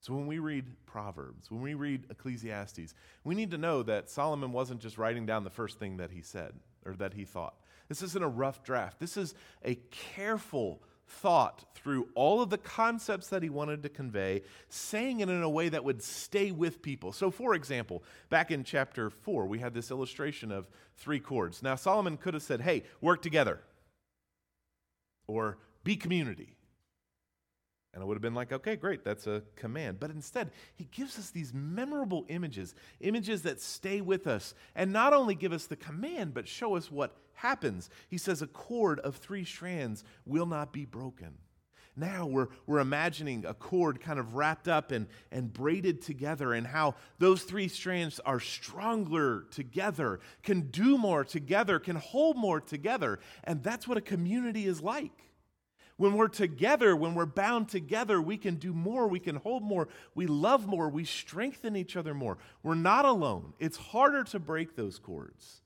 So 0.00 0.12
when 0.12 0.26
we 0.26 0.38
read 0.38 0.66
Proverbs, 0.84 1.50
when 1.50 1.62
we 1.62 1.72
read 1.72 2.04
Ecclesiastes, 2.10 2.94
we 3.24 3.34
need 3.34 3.50
to 3.52 3.58
know 3.58 3.82
that 3.84 4.10
Solomon 4.10 4.52
wasn't 4.52 4.80
just 4.80 4.98
writing 4.98 5.24
down 5.24 5.44
the 5.44 5.50
first 5.50 5.78
thing 5.78 5.96
that 5.96 6.10
he 6.10 6.20
said 6.20 6.52
or 6.84 6.92
that 6.96 7.14
he 7.14 7.24
thought. 7.24 7.54
This 7.88 8.02
isn't 8.02 8.22
a 8.22 8.28
rough 8.28 8.62
draft. 8.62 8.98
This 9.00 9.16
is 9.16 9.34
a 9.64 9.76
careful 9.90 10.82
thought 11.06 11.64
through 11.74 12.08
all 12.14 12.40
of 12.40 12.50
the 12.50 12.58
concepts 12.58 13.28
that 13.28 13.42
he 13.42 13.50
wanted 13.50 13.82
to 13.82 13.88
convey, 13.88 14.42
saying 14.68 15.20
it 15.20 15.28
in 15.28 15.42
a 15.42 15.48
way 15.48 15.68
that 15.68 15.84
would 15.84 16.02
stay 16.02 16.50
with 16.50 16.82
people. 16.82 17.12
So, 17.12 17.30
for 17.30 17.54
example, 17.54 18.02
back 18.30 18.50
in 18.50 18.64
chapter 18.64 19.10
4, 19.10 19.46
we 19.46 19.58
had 19.58 19.74
this 19.74 19.90
illustration 19.90 20.50
of 20.50 20.68
three 20.96 21.20
chords. 21.20 21.62
Now, 21.62 21.74
Solomon 21.74 22.16
could 22.16 22.34
have 22.34 22.42
said, 22.42 22.62
hey, 22.62 22.84
work 23.00 23.20
together, 23.22 23.60
or 25.26 25.58
be 25.82 25.96
community, 25.96 26.56
and 27.94 28.02
I 28.02 28.06
would 28.06 28.16
have 28.16 28.22
been 28.22 28.34
like, 28.34 28.52
okay, 28.52 28.74
great, 28.74 29.04
that's 29.04 29.28
a 29.28 29.42
command. 29.54 30.00
But 30.00 30.10
instead, 30.10 30.50
he 30.74 30.88
gives 30.90 31.16
us 31.16 31.30
these 31.30 31.54
memorable 31.54 32.26
images, 32.28 32.74
images 33.00 33.42
that 33.42 33.60
stay 33.60 34.00
with 34.00 34.26
us, 34.26 34.52
and 34.74 34.92
not 34.92 35.12
only 35.12 35.36
give 35.36 35.52
us 35.52 35.66
the 35.66 35.76
command, 35.76 36.34
but 36.34 36.48
show 36.48 36.74
us 36.74 36.90
what 36.90 37.16
happens. 37.34 37.88
He 38.08 38.18
says, 38.18 38.42
a 38.42 38.48
cord 38.48 38.98
of 39.00 39.16
three 39.16 39.44
strands 39.44 40.02
will 40.26 40.46
not 40.46 40.72
be 40.72 40.84
broken. 40.84 41.34
Now 41.96 42.26
we're, 42.26 42.48
we're 42.66 42.80
imagining 42.80 43.46
a 43.46 43.54
cord 43.54 44.00
kind 44.00 44.18
of 44.18 44.34
wrapped 44.34 44.66
up 44.66 44.90
and, 44.90 45.06
and 45.30 45.52
braided 45.52 46.02
together, 46.02 46.52
and 46.52 46.66
how 46.66 46.96
those 47.20 47.44
three 47.44 47.68
strands 47.68 48.18
are 48.20 48.40
stronger 48.40 49.46
together, 49.52 50.18
can 50.42 50.62
do 50.62 50.98
more 50.98 51.22
together, 51.22 51.78
can 51.78 51.94
hold 51.94 52.36
more 52.36 52.60
together. 52.60 53.20
And 53.44 53.62
that's 53.62 53.86
what 53.86 53.98
a 53.98 54.00
community 54.00 54.66
is 54.66 54.82
like. 54.82 55.12
When 55.96 56.14
we're 56.14 56.28
together, 56.28 56.96
when 56.96 57.14
we're 57.14 57.26
bound 57.26 57.68
together, 57.68 58.20
we 58.20 58.36
can 58.36 58.56
do 58.56 58.72
more, 58.72 59.06
we 59.06 59.20
can 59.20 59.36
hold 59.36 59.62
more, 59.62 59.88
we 60.14 60.26
love 60.26 60.66
more, 60.66 60.88
we 60.88 61.04
strengthen 61.04 61.76
each 61.76 61.96
other 61.96 62.14
more. 62.14 62.38
We're 62.62 62.74
not 62.74 63.04
alone. 63.04 63.52
It's 63.60 63.76
harder 63.76 64.24
to 64.24 64.40
break 64.40 64.74
those 64.74 64.98
cords. 64.98 65.60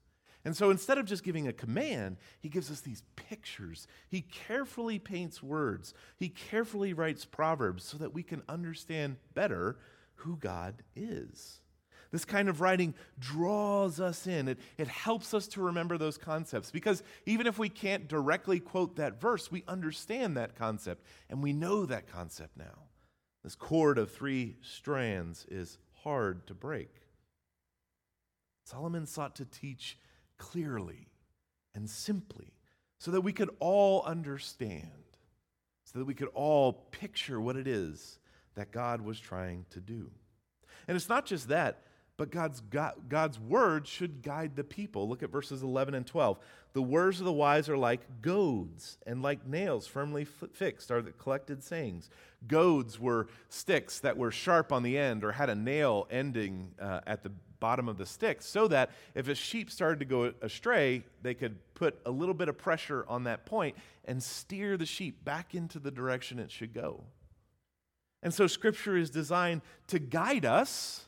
And 0.45 0.57
so 0.57 0.71
instead 0.71 0.99
of 0.99 1.07
just 1.07 1.25
giving 1.25 1.49
a 1.49 1.53
command, 1.53 2.17
he 2.41 2.49
gives 2.49 2.71
us 2.71 2.81
these 2.81 3.03
pictures. 3.17 3.87
He 4.09 4.21
carefully 4.21 4.99
paints 4.99 5.43
words, 5.43 5.95
he 6.17 6.29
carefully 6.29 6.93
writes 6.93 7.25
proverbs 7.25 7.85
so 7.85 7.99
that 7.99 8.15
we 8.15 8.23
can 8.23 8.43
understand 8.49 9.17
better 9.35 9.79
who 10.17 10.37
God 10.37 10.83
is. 10.95 11.61
This 12.11 12.25
kind 12.25 12.49
of 12.49 12.61
writing 12.61 12.95
draws 13.19 14.01
us 14.01 14.27
in. 14.27 14.49
It, 14.49 14.59
it 14.79 14.89
helps 14.89 15.35
us 15.35 15.47
to 15.49 15.63
remember 15.63 15.99
those 15.99 16.17
concepts 16.17 16.71
because 16.71 17.03
even 17.27 17.47
if 17.47 17.59
we 17.59 17.69
can't 17.69 18.09
directly 18.09 18.61
quote 18.61 18.97
that 18.97 19.21
verse, 19.21 19.51
we 19.51 19.63
understand 19.69 20.37
that 20.37 20.57
concept 20.57 21.05
and 21.29 21.43
we 21.43 21.53
know 21.53 21.85
that 21.87 22.11
concept 22.11 22.57
now. 22.57 22.85
This 23.45 23.55
cord 23.55 23.99
of 23.99 24.11
three 24.11 24.57
strands 24.63 25.47
is 25.51 25.79
hard 26.03 26.47
to 26.47 26.55
break. 26.55 26.91
Solomon 28.65 29.07
sought 29.07 29.37
to 29.37 29.45
teach 29.45 29.99
clearly 30.39 31.09
and 31.75 31.89
simply 31.89 32.53
so 32.99 33.11
that 33.11 33.21
we 33.21 33.33
could 33.33 33.51
all 33.61 34.03
understand, 34.03 34.89
so 35.85 35.99
that 35.99 36.05
we 36.05 36.15
could 36.15 36.29
all 36.35 36.73
picture 36.73 37.41
what 37.41 37.57
it 37.57 37.67
is 37.67 38.19
that 38.55 38.73
God 38.73 39.01
was 39.01 39.21
trying 39.21 39.65
to 39.71 39.81
do. 39.81 40.11
And 40.87 40.97
it's 40.97 41.09
not 41.09 41.27
just 41.27 41.49
that, 41.49 41.83
but 42.19 42.33
God's, 42.33 42.61
God, 42.61 42.95
God's 43.09 43.39
word 43.39 43.87
should 43.87 44.23
guide 44.23 44.57
the 44.57 44.65
people. 44.65 45.09
Look 45.09 45.23
at 45.23 45.31
verses 45.31 45.63
11 45.63 45.95
and 45.95 46.05
12. 46.05 46.37
The 46.73 46.83
words 46.83 47.21
of 47.21 47.27
the 47.27 47.33
wise 47.33 47.69
are 47.69 47.79
like 47.79 48.01
goads, 48.21 48.99
and 49.07 49.23
like 49.23 49.47
nails 49.47 49.87
firmly 49.87 50.25
fixed 50.25 50.91
are 50.91 51.01
the 51.01 51.13
collected 51.13 51.63
sayings. 51.63 52.11
Goads 52.49 52.99
were 52.99 53.29
sticks 53.49 54.01
that 54.01 54.17
were 54.17 54.33
sharp 54.33 54.73
on 54.73 54.83
the 54.83 54.99
end 54.99 55.23
or 55.23 55.31
had 55.31 55.49
a 55.49 55.55
nail 55.55 56.09
ending 56.11 56.73
uh, 56.81 57.01
at 57.07 57.23
the 57.23 57.31
bottom 57.61 57.89
of 57.89 57.99
the 57.99 58.07
stick, 58.07 58.43
so 58.43 58.67
that 58.67 58.91
if 59.15 59.29
a 59.29 59.35
sheep 59.35 59.71
started 59.71 60.01
to 60.01 60.05
go 60.05 60.33
astray, 60.43 61.05
they 61.23 61.35
could 61.35 61.57
put 61.75 62.01
a 62.05 62.11
little 62.11 62.35
bit 62.35 62.49
of 62.49 62.59
pressure 62.59 63.05
on 63.09 63.25
that 63.25 63.47
point 63.47 63.77
and 64.07 64.21
steer 64.21 64.77
the 64.77 64.87
sheep 64.87 65.25
back 65.25 65.55
into 65.55 65.79
the 65.79 65.91
direction 65.91 66.41
it 66.41 66.51
should 66.51 66.75
go. 66.75 67.05
And 68.25 68.35
so, 68.35 68.49
Scripture 68.49 68.97
is 68.97 69.11
designed 69.11 69.63
to 69.87 70.01
guide 70.01 70.45
us 70.45 71.08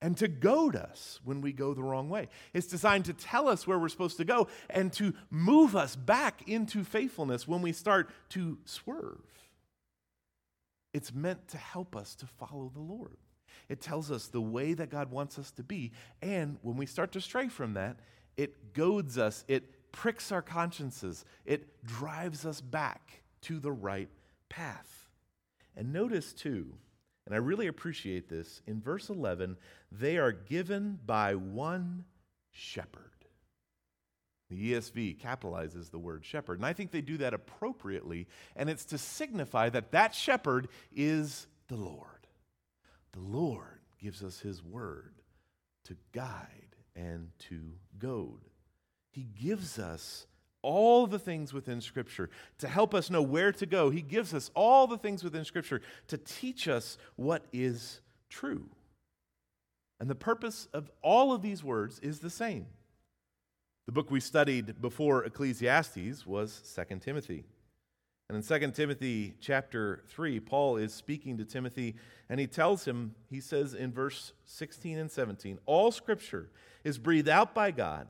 and 0.00 0.16
to 0.16 0.28
goad 0.28 0.76
us 0.76 1.20
when 1.24 1.40
we 1.40 1.52
go 1.52 1.74
the 1.74 1.82
wrong 1.82 2.08
way. 2.08 2.28
It's 2.54 2.66
designed 2.66 3.06
to 3.06 3.12
tell 3.12 3.48
us 3.48 3.66
where 3.66 3.78
we're 3.78 3.88
supposed 3.88 4.16
to 4.18 4.24
go 4.24 4.48
and 4.70 4.92
to 4.94 5.12
move 5.30 5.74
us 5.74 5.96
back 5.96 6.48
into 6.48 6.84
faithfulness 6.84 7.48
when 7.48 7.62
we 7.62 7.72
start 7.72 8.10
to 8.30 8.58
swerve. 8.64 9.18
It's 10.94 11.12
meant 11.12 11.48
to 11.48 11.58
help 11.58 11.96
us 11.96 12.14
to 12.16 12.26
follow 12.26 12.70
the 12.72 12.80
Lord. 12.80 13.16
It 13.68 13.80
tells 13.80 14.10
us 14.10 14.28
the 14.28 14.40
way 14.40 14.72
that 14.74 14.90
God 14.90 15.10
wants 15.10 15.38
us 15.38 15.50
to 15.52 15.62
be. 15.62 15.92
And 16.22 16.58
when 16.62 16.76
we 16.76 16.86
start 16.86 17.12
to 17.12 17.20
stray 17.20 17.48
from 17.48 17.74
that, 17.74 17.96
it 18.36 18.72
goads 18.72 19.18
us, 19.18 19.44
it 19.48 19.92
pricks 19.92 20.30
our 20.32 20.42
consciences, 20.42 21.24
it 21.44 21.84
drives 21.84 22.46
us 22.46 22.60
back 22.60 23.22
to 23.42 23.58
the 23.58 23.72
right 23.72 24.08
path. 24.48 25.08
And 25.76 25.92
notice, 25.92 26.32
too, 26.32 26.74
and 27.28 27.34
I 27.34 27.38
really 27.40 27.66
appreciate 27.66 28.30
this. 28.30 28.62
In 28.66 28.80
verse 28.80 29.10
11, 29.10 29.58
they 29.92 30.16
are 30.16 30.32
given 30.32 30.98
by 31.04 31.34
one 31.34 32.06
shepherd. 32.50 33.04
The 34.48 34.72
ESV 34.72 35.20
capitalizes 35.20 35.90
the 35.90 35.98
word 35.98 36.24
shepherd, 36.24 36.58
and 36.58 36.64
I 36.64 36.72
think 36.72 36.90
they 36.90 37.02
do 37.02 37.18
that 37.18 37.34
appropriately, 37.34 38.28
and 38.56 38.70
it's 38.70 38.86
to 38.86 38.96
signify 38.96 39.68
that 39.68 39.92
that 39.92 40.14
shepherd 40.14 40.68
is 40.96 41.46
the 41.68 41.76
Lord. 41.76 42.26
The 43.12 43.20
Lord 43.20 43.80
gives 44.00 44.24
us 44.24 44.40
his 44.40 44.64
word 44.64 45.20
to 45.84 45.98
guide 46.12 46.76
and 46.96 47.28
to 47.50 47.74
goad. 47.98 48.40
He 49.10 49.24
gives 49.38 49.78
us 49.78 50.26
all 50.62 51.06
the 51.06 51.18
things 51.18 51.52
within 51.52 51.80
Scripture 51.80 52.30
to 52.58 52.68
help 52.68 52.94
us 52.94 53.10
know 53.10 53.22
where 53.22 53.52
to 53.52 53.66
go. 53.66 53.90
He 53.90 54.02
gives 54.02 54.34
us 54.34 54.50
all 54.54 54.86
the 54.86 54.98
things 54.98 55.22
within 55.22 55.44
Scripture 55.44 55.80
to 56.08 56.18
teach 56.18 56.68
us 56.68 56.98
what 57.16 57.44
is 57.52 58.00
true. 58.28 58.68
And 60.00 60.08
the 60.08 60.14
purpose 60.14 60.68
of 60.72 60.90
all 61.02 61.32
of 61.32 61.42
these 61.42 61.64
words 61.64 61.98
is 62.00 62.20
the 62.20 62.30
same. 62.30 62.66
The 63.86 63.92
book 63.92 64.10
we 64.10 64.20
studied 64.20 64.80
before 64.80 65.24
Ecclesiastes 65.24 66.26
was 66.26 66.76
2 66.90 66.98
Timothy. 66.98 67.44
And 68.28 68.36
in 68.36 68.60
2 68.60 68.72
Timothy 68.72 69.34
chapter 69.40 70.02
3, 70.08 70.40
Paul 70.40 70.76
is 70.76 70.92
speaking 70.92 71.38
to 71.38 71.44
Timothy 71.46 71.96
and 72.28 72.38
he 72.38 72.46
tells 72.46 72.84
him, 72.84 73.14
he 73.30 73.40
says 73.40 73.72
in 73.72 73.90
verse 73.90 74.34
16 74.44 74.98
and 74.98 75.10
17, 75.10 75.58
all 75.64 75.90
scripture 75.90 76.50
is 76.84 76.98
breathed 76.98 77.30
out 77.30 77.54
by 77.54 77.70
God 77.70 78.06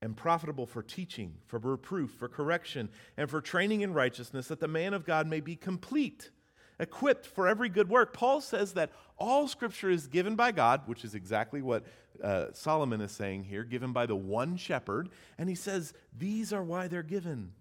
and 0.00 0.16
profitable 0.16 0.66
for 0.66 0.82
teaching, 0.82 1.34
for 1.46 1.58
reproof, 1.58 2.10
for 2.12 2.28
correction, 2.28 2.88
and 3.16 3.28
for 3.28 3.40
training 3.40 3.80
in 3.80 3.92
righteousness, 3.92 4.48
that 4.48 4.60
the 4.60 4.68
man 4.68 4.94
of 4.94 5.04
God 5.04 5.26
may 5.26 5.40
be 5.40 5.56
complete, 5.56 6.30
equipped 6.78 7.26
for 7.26 7.48
every 7.48 7.68
good 7.68 7.88
work. 7.88 8.12
Paul 8.12 8.40
says 8.40 8.74
that 8.74 8.92
all 9.18 9.48
scripture 9.48 9.90
is 9.90 10.06
given 10.06 10.36
by 10.36 10.52
God, 10.52 10.82
which 10.86 11.04
is 11.04 11.14
exactly 11.14 11.60
what 11.60 11.84
uh, 12.22 12.46
Solomon 12.52 13.00
is 13.00 13.10
saying 13.10 13.44
here, 13.44 13.64
given 13.64 13.92
by 13.92 14.06
the 14.06 14.14
one 14.14 14.56
shepherd. 14.56 15.08
And 15.36 15.48
he 15.48 15.56
says 15.56 15.92
these 16.16 16.52
are 16.52 16.62
why 16.62 16.86
they're 16.86 17.02
given 17.02 17.52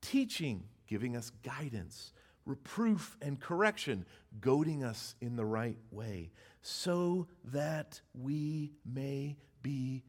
teaching, 0.00 0.64
giving 0.86 1.16
us 1.16 1.30
guidance, 1.42 2.12
reproof 2.46 3.16
and 3.20 3.38
correction, 3.38 4.06
goading 4.40 4.82
us 4.82 5.14
in 5.20 5.36
the 5.36 5.44
right 5.44 5.76
way, 5.90 6.30
so 6.62 7.26
that 7.44 8.00
we 8.14 8.72
may 8.86 9.36
be. 9.60 10.04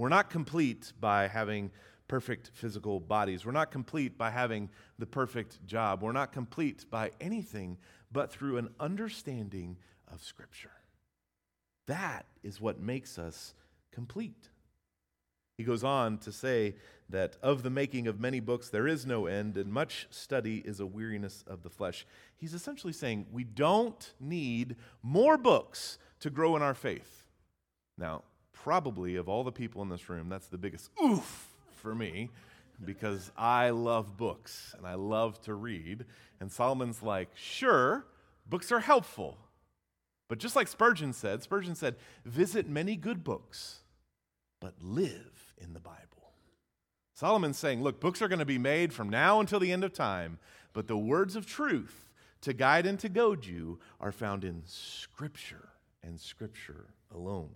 We're 0.00 0.08
not 0.08 0.30
complete 0.30 0.94
by 0.98 1.26
having 1.26 1.70
perfect 2.08 2.52
physical 2.54 3.00
bodies. 3.00 3.44
We're 3.44 3.52
not 3.52 3.70
complete 3.70 4.16
by 4.16 4.30
having 4.30 4.70
the 4.98 5.04
perfect 5.04 5.66
job. 5.66 6.02
We're 6.02 6.12
not 6.12 6.32
complete 6.32 6.86
by 6.90 7.10
anything 7.20 7.76
but 8.10 8.32
through 8.32 8.56
an 8.56 8.70
understanding 8.80 9.76
of 10.10 10.22
Scripture. 10.22 10.70
That 11.86 12.24
is 12.42 12.62
what 12.62 12.80
makes 12.80 13.18
us 13.18 13.52
complete. 13.92 14.48
He 15.58 15.64
goes 15.64 15.84
on 15.84 16.16
to 16.20 16.32
say 16.32 16.76
that 17.10 17.36
of 17.42 17.62
the 17.62 17.68
making 17.68 18.06
of 18.06 18.18
many 18.18 18.40
books 18.40 18.70
there 18.70 18.88
is 18.88 19.04
no 19.04 19.26
end, 19.26 19.58
and 19.58 19.70
much 19.70 20.06
study 20.08 20.62
is 20.64 20.80
a 20.80 20.86
weariness 20.86 21.44
of 21.46 21.62
the 21.62 21.68
flesh. 21.68 22.06
He's 22.38 22.54
essentially 22.54 22.94
saying 22.94 23.26
we 23.30 23.44
don't 23.44 24.14
need 24.18 24.76
more 25.02 25.36
books 25.36 25.98
to 26.20 26.30
grow 26.30 26.56
in 26.56 26.62
our 26.62 26.72
faith. 26.72 27.26
Now, 27.98 28.22
probably 28.62 29.16
of 29.16 29.28
all 29.28 29.44
the 29.44 29.52
people 29.52 29.82
in 29.82 29.88
this 29.88 30.08
room, 30.08 30.28
that's 30.28 30.48
the 30.48 30.58
biggest 30.58 30.90
oof 31.02 31.48
for 31.76 31.94
me 31.94 32.30
because 32.84 33.30
I 33.36 33.70
love 33.70 34.16
books 34.16 34.74
and 34.76 34.86
I 34.86 34.94
love 34.94 35.40
to 35.42 35.54
read. 35.54 36.04
And 36.40 36.50
Solomon's 36.50 37.02
like, 37.02 37.28
sure, 37.34 38.06
books 38.48 38.70
are 38.72 38.80
helpful. 38.80 39.38
But 40.28 40.38
just 40.38 40.56
like 40.56 40.68
Spurgeon 40.68 41.12
said, 41.12 41.42
Spurgeon 41.42 41.74
said, 41.74 41.96
visit 42.24 42.68
many 42.68 42.96
good 42.96 43.24
books, 43.24 43.80
but 44.60 44.74
live 44.80 45.54
in 45.58 45.72
the 45.72 45.80
Bible. 45.80 46.32
Solomon's 47.14 47.58
saying, 47.58 47.82
look, 47.82 48.00
books 48.00 48.22
are 48.22 48.28
going 48.28 48.38
to 48.38 48.44
be 48.44 48.58
made 48.58 48.92
from 48.92 49.08
now 49.08 49.40
until 49.40 49.58
the 49.58 49.72
end 49.72 49.84
of 49.84 49.92
time, 49.92 50.38
but 50.72 50.86
the 50.86 50.96
words 50.96 51.34
of 51.36 51.46
truth 51.46 52.08
to 52.42 52.52
guide 52.52 52.86
and 52.86 52.98
to 53.00 53.08
goad 53.08 53.44
you 53.44 53.78
are 54.00 54.12
found 54.12 54.44
in 54.44 54.62
Scripture 54.64 55.70
and 56.02 56.18
Scripture 56.18 56.94
alone. 57.14 57.50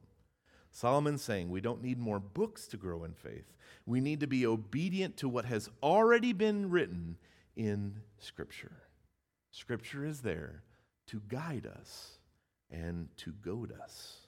Solomon's 0.75 1.23
saying 1.23 1.51
we 1.51 1.61
don't 1.61 1.85
need 1.85 2.01
more 2.01 2.19
books 2.19 2.67
to 2.67 2.77
grow 2.77 3.05
in 3.05 3.13
faith. 3.13 3.55
We 3.87 4.01
need 4.01 4.19
to 4.21 4.27
be 4.27 4.45
obedient 4.45 5.17
to 5.19 5.29
what 5.29 5.45
has 5.45 5.71
already 5.81 6.33
been 6.33 6.69
written 6.69 7.17
in 7.55 8.01
Scripture. 8.19 8.73
Scripture 9.53 10.05
is 10.05 10.23
there 10.23 10.65
to 11.07 11.23
guide 11.29 11.65
us 11.65 12.19
and 12.73 13.07
to 13.19 13.31
goad 13.31 13.73
us. 13.81 14.27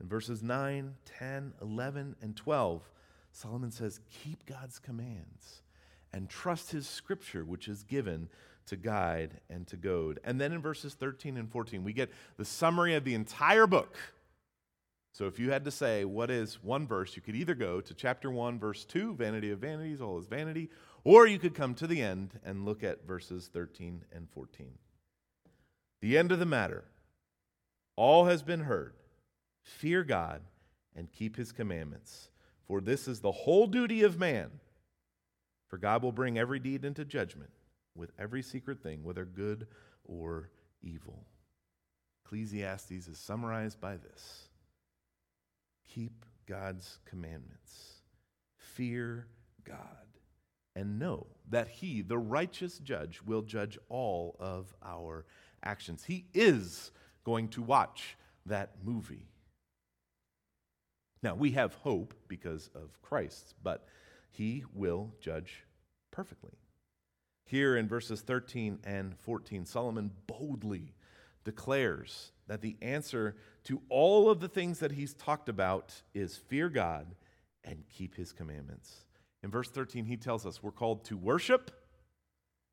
In 0.00 0.08
verses 0.08 0.42
9, 0.42 0.96
10, 1.04 1.52
11, 1.62 2.16
and 2.20 2.34
12, 2.34 2.82
Solomon 3.30 3.70
says, 3.70 4.00
Keep 4.24 4.46
God's 4.46 4.80
commands 4.80 5.62
and 6.12 6.28
trust 6.28 6.72
his 6.72 6.88
scripture, 6.88 7.44
which 7.44 7.68
is 7.68 7.84
given 7.84 8.28
to 8.66 8.74
guide 8.74 9.40
and 9.48 9.64
to 9.68 9.76
goad. 9.76 10.18
And 10.24 10.40
then 10.40 10.52
in 10.52 10.60
verses 10.60 10.94
13 10.94 11.36
and 11.36 11.48
14, 11.48 11.84
we 11.84 11.92
get 11.92 12.10
the 12.36 12.44
summary 12.44 12.96
of 12.96 13.04
the 13.04 13.14
entire 13.14 13.68
book. 13.68 13.96
So 15.18 15.26
if 15.26 15.40
you 15.40 15.50
had 15.50 15.64
to 15.64 15.72
say 15.72 16.04
what 16.04 16.30
is 16.30 16.62
one 16.62 16.86
verse, 16.86 17.16
you 17.16 17.22
could 17.22 17.34
either 17.34 17.56
go 17.56 17.80
to 17.80 17.92
chapter 17.92 18.30
1, 18.30 18.60
verse 18.60 18.84
2, 18.84 19.14
vanity 19.14 19.50
of 19.50 19.58
vanities, 19.58 20.00
all 20.00 20.16
is 20.20 20.28
vanity, 20.28 20.70
or 21.02 21.26
you 21.26 21.40
could 21.40 21.56
come 21.56 21.74
to 21.74 21.88
the 21.88 22.00
end 22.00 22.38
and 22.44 22.64
look 22.64 22.84
at 22.84 23.04
verses 23.04 23.50
13 23.52 24.04
and 24.14 24.30
14. 24.30 24.74
The 26.00 26.16
end 26.16 26.30
of 26.30 26.38
the 26.38 26.46
matter 26.46 26.84
all 27.96 28.26
has 28.26 28.44
been 28.44 28.60
heard. 28.60 28.94
Fear 29.60 30.04
God 30.04 30.42
and 30.94 31.10
keep 31.10 31.34
his 31.34 31.50
commandments, 31.50 32.30
for 32.68 32.80
this 32.80 33.08
is 33.08 33.18
the 33.18 33.32
whole 33.32 33.66
duty 33.66 34.04
of 34.04 34.20
man. 34.20 34.60
For 35.66 35.78
God 35.78 36.04
will 36.04 36.12
bring 36.12 36.38
every 36.38 36.60
deed 36.60 36.84
into 36.84 37.04
judgment 37.04 37.50
with 37.96 38.12
every 38.20 38.42
secret 38.42 38.84
thing, 38.84 39.02
whether 39.02 39.24
good 39.24 39.66
or 40.04 40.50
evil. 40.80 41.26
Ecclesiastes 42.24 43.08
is 43.08 43.18
summarized 43.18 43.80
by 43.80 43.96
this 43.96 44.47
Keep 45.88 46.24
God's 46.46 46.98
commandments, 47.04 48.02
fear 48.56 49.26
God, 49.64 50.06
and 50.76 50.98
know 50.98 51.26
that 51.50 51.68
He, 51.68 52.02
the 52.02 52.18
righteous 52.18 52.78
judge, 52.78 53.20
will 53.24 53.42
judge 53.42 53.78
all 53.88 54.36
of 54.38 54.74
our 54.84 55.26
actions. 55.62 56.04
He 56.04 56.26
is 56.34 56.90
going 57.24 57.48
to 57.48 57.62
watch 57.62 58.16
that 58.46 58.76
movie. 58.84 59.28
Now, 61.22 61.34
we 61.34 61.50
have 61.52 61.74
hope 61.74 62.14
because 62.28 62.70
of 62.74 63.02
Christ, 63.02 63.54
but 63.62 63.86
He 64.30 64.64
will 64.72 65.12
judge 65.20 65.64
perfectly. 66.10 66.58
Here 67.44 67.76
in 67.76 67.88
verses 67.88 68.20
13 68.20 68.78
and 68.84 69.18
14, 69.18 69.64
Solomon 69.64 70.10
boldly 70.26 70.94
declares 71.44 72.32
that 72.46 72.60
the 72.60 72.76
answer 72.82 73.36
to 73.68 73.82
all 73.90 74.30
of 74.30 74.40
the 74.40 74.48
things 74.48 74.78
that 74.78 74.92
he's 74.92 75.12
talked 75.12 75.50
about 75.50 75.92
is 76.14 76.38
fear 76.38 76.70
God 76.70 77.14
and 77.64 77.84
keep 77.94 78.14
his 78.14 78.32
commandments. 78.32 79.04
In 79.42 79.50
verse 79.50 79.68
13, 79.68 80.06
he 80.06 80.16
tells 80.16 80.46
us 80.46 80.62
we're 80.62 80.70
called 80.70 81.04
to 81.04 81.18
worship 81.18 81.70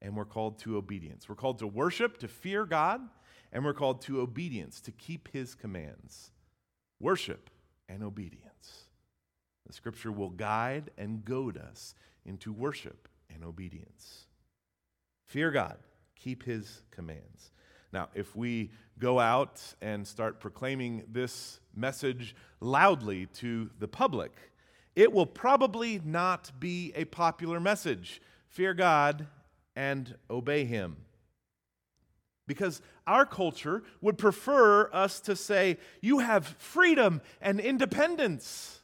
and 0.01 0.15
we're 0.15 0.23
called 0.23 0.57
to 0.59 0.77
obedience. 0.77 1.27
We're 1.27 1.35
called 1.35 1.59
to 1.59 1.67
worship, 1.67 2.17
to 2.19 2.29
fear 2.29 2.65
God, 2.65 3.01
and 3.51 3.65
we're 3.65 3.73
called 3.73 4.03
to 4.03 4.21
obedience, 4.21 4.79
to 4.81 4.91
keep 4.91 5.27
his 5.33 5.53
commands. 5.53 6.31
Worship 7.01 7.49
and 7.89 8.01
obedience. 8.01 8.85
The 9.67 9.73
scripture 9.73 10.13
will 10.13 10.29
guide 10.29 10.91
and 10.97 11.25
goad 11.25 11.57
us 11.57 11.93
into 12.25 12.53
worship 12.53 13.09
and 13.29 13.43
obedience. 13.43 14.27
Fear 15.25 15.51
God, 15.51 15.77
keep 16.15 16.43
his 16.43 16.83
commands. 16.89 17.51
Now, 17.95 18.09
if 18.13 18.35
we 18.35 18.71
go 18.99 19.21
out 19.21 19.61
and 19.81 20.05
start 20.05 20.41
proclaiming 20.41 21.03
this 21.09 21.61
message 21.73 22.35
loudly 22.59 23.27
to 23.35 23.69
the 23.79 23.87
public, 23.87 24.33
it 24.97 25.13
will 25.13 25.25
probably 25.25 26.01
not 26.03 26.51
be 26.59 26.91
a 26.97 27.05
popular 27.05 27.57
message. 27.57 28.21
Fear 28.49 28.73
God 28.73 29.27
and 29.77 30.13
obey 30.29 30.65
him. 30.65 30.97
Because 32.47 32.81
our 33.07 33.25
culture 33.25 33.81
would 34.01 34.17
prefer 34.17 34.91
us 34.91 35.21
to 35.21 35.33
say, 35.33 35.77
You 36.01 36.19
have 36.19 36.45
freedom 36.45 37.21
and 37.39 37.61
independence. 37.61 38.81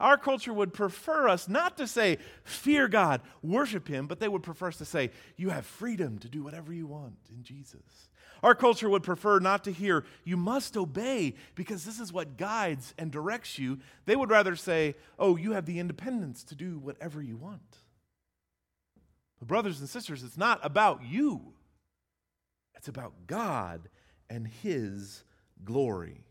Our 0.00 0.16
culture 0.16 0.52
would 0.52 0.72
prefer 0.72 1.28
us 1.28 1.48
not 1.48 1.76
to 1.78 1.86
say, 1.86 2.18
fear 2.44 2.86
God, 2.86 3.20
worship 3.42 3.88
Him, 3.88 4.06
but 4.06 4.20
they 4.20 4.28
would 4.28 4.44
prefer 4.44 4.68
us 4.68 4.76
to 4.76 4.84
say, 4.84 5.10
you 5.36 5.50
have 5.50 5.66
freedom 5.66 6.18
to 6.18 6.28
do 6.28 6.44
whatever 6.44 6.72
you 6.72 6.86
want 6.86 7.16
in 7.30 7.42
Jesus. 7.42 8.08
Our 8.42 8.54
culture 8.54 8.88
would 8.88 9.02
prefer 9.02 9.40
not 9.40 9.64
to 9.64 9.72
hear, 9.72 10.04
you 10.22 10.36
must 10.36 10.76
obey 10.76 11.34
because 11.56 11.84
this 11.84 11.98
is 11.98 12.12
what 12.12 12.36
guides 12.36 12.94
and 12.96 13.10
directs 13.10 13.58
you. 13.58 13.80
They 14.06 14.14
would 14.14 14.30
rather 14.30 14.54
say, 14.54 14.94
oh, 15.18 15.36
you 15.36 15.52
have 15.52 15.66
the 15.66 15.80
independence 15.80 16.44
to 16.44 16.54
do 16.54 16.78
whatever 16.78 17.20
you 17.20 17.36
want. 17.36 17.78
But, 19.40 19.48
brothers 19.48 19.80
and 19.80 19.88
sisters, 19.88 20.22
it's 20.22 20.38
not 20.38 20.60
about 20.62 21.02
you, 21.04 21.54
it's 22.76 22.88
about 22.88 23.26
God 23.26 23.88
and 24.30 24.46
His 24.46 25.24
glory. 25.64 26.24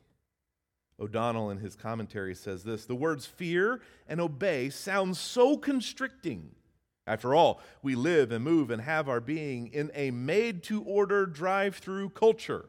O'Donnell, 0.99 1.51
in 1.51 1.59
his 1.59 1.75
commentary, 1.75 2.33
says 2.33 2.63
this 2.63 2.85
The 2.85 2.95
words 2.95 3.25
fear 3.25 3.81
and 4.07 4.19
obey 4.19 4.69
sound 4.69 5.17
so 5.17 5.57
constricting. 5.57 6.51
After 7.05 7.33
all, 7.33 7.61
we 7.81 7.95
live 7.95 8.31
and 8.31 8.43
move 8.43 8.69
and 8.69 8.81
have 8.81 9.07
our 9.07 9.21
being 9.21 9.67
in 9.67 9.91
a 9.93 10.11
made 10.11 10.63
to 10.63 10.83
order 10.83 11.25
drive 11.25 11.77
through 11.77 12.09
culture. 12.09 12.65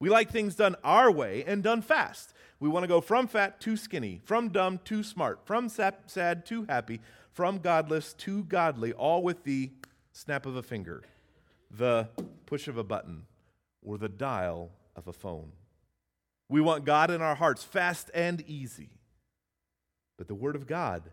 We 0.00 0.08
like 0.08 0.30
things 0.30 0.54
done 0.54 0.76
our 0.82 1.10
way 1.10 1.44
and 1.46 1.62
done 1.62 1.82
fast. 1.82 2.32
We 2.60 2.68
want 2.68 2.84
to 2.84 2.88
go 2.88 3.00
from 3.00 3.26
fat 3.26 3.60
to 3.60 3.76
skinny, 3.76 4.20
from 4.24 4.48
dumb 4.48 4.78
to 4.84 5.02
smart, 5.02 5.40
from 5.44 5.68
sad 5.68 6.46
to 6.46 6.64
happy, 6.68 7.00
from 7.32 7.58
godless 7.58 8.14
to 8.14 8.44
godly, 8.44 8.92
all 8.92 9.22
with 9.22 9.44
the 9.44 9.70
snap 10.12 10.46
of 10.46 10.56
a 10.56 10.62
finger, 10.62 11.02
the 11.70 12.08
push 12.46 12.68
of 12.68 12.76
a 12.76 12.84
button, 12.84 13.26
or 13.82 13.98
the 13.98 14.08
dial 14.08 14.70
of 14.96 15.08
a 15.08 15.12
phone. 15.12 15.52
We 16.52 16.60
want 16.60 16.84
God 16.84 17.10
in 17.10 17.22
our 17.22 17.34
hearts, 17.34 17.64
fast 17.64 18.10
and 18.12 18.42
easy. 18.46 18.90
But 20.18 20.28
the 20.28 20.34
Word 20.34 20.54
of 20.54 20.66
God 20.66 21.04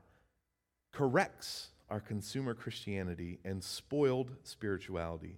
corrects 0.92 1.70
our 1.90 2.02
consumer 2.02 2.54
Christianity 2.54 3.40
and 3.46 3.64
spoiled 3.64 4.32
spirituality. 4.44 5.38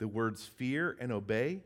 The 0.00 0.06
words 0.06 0.44
fear 0.44 0.98
and 1.00 1.12
obey 1.12 1.62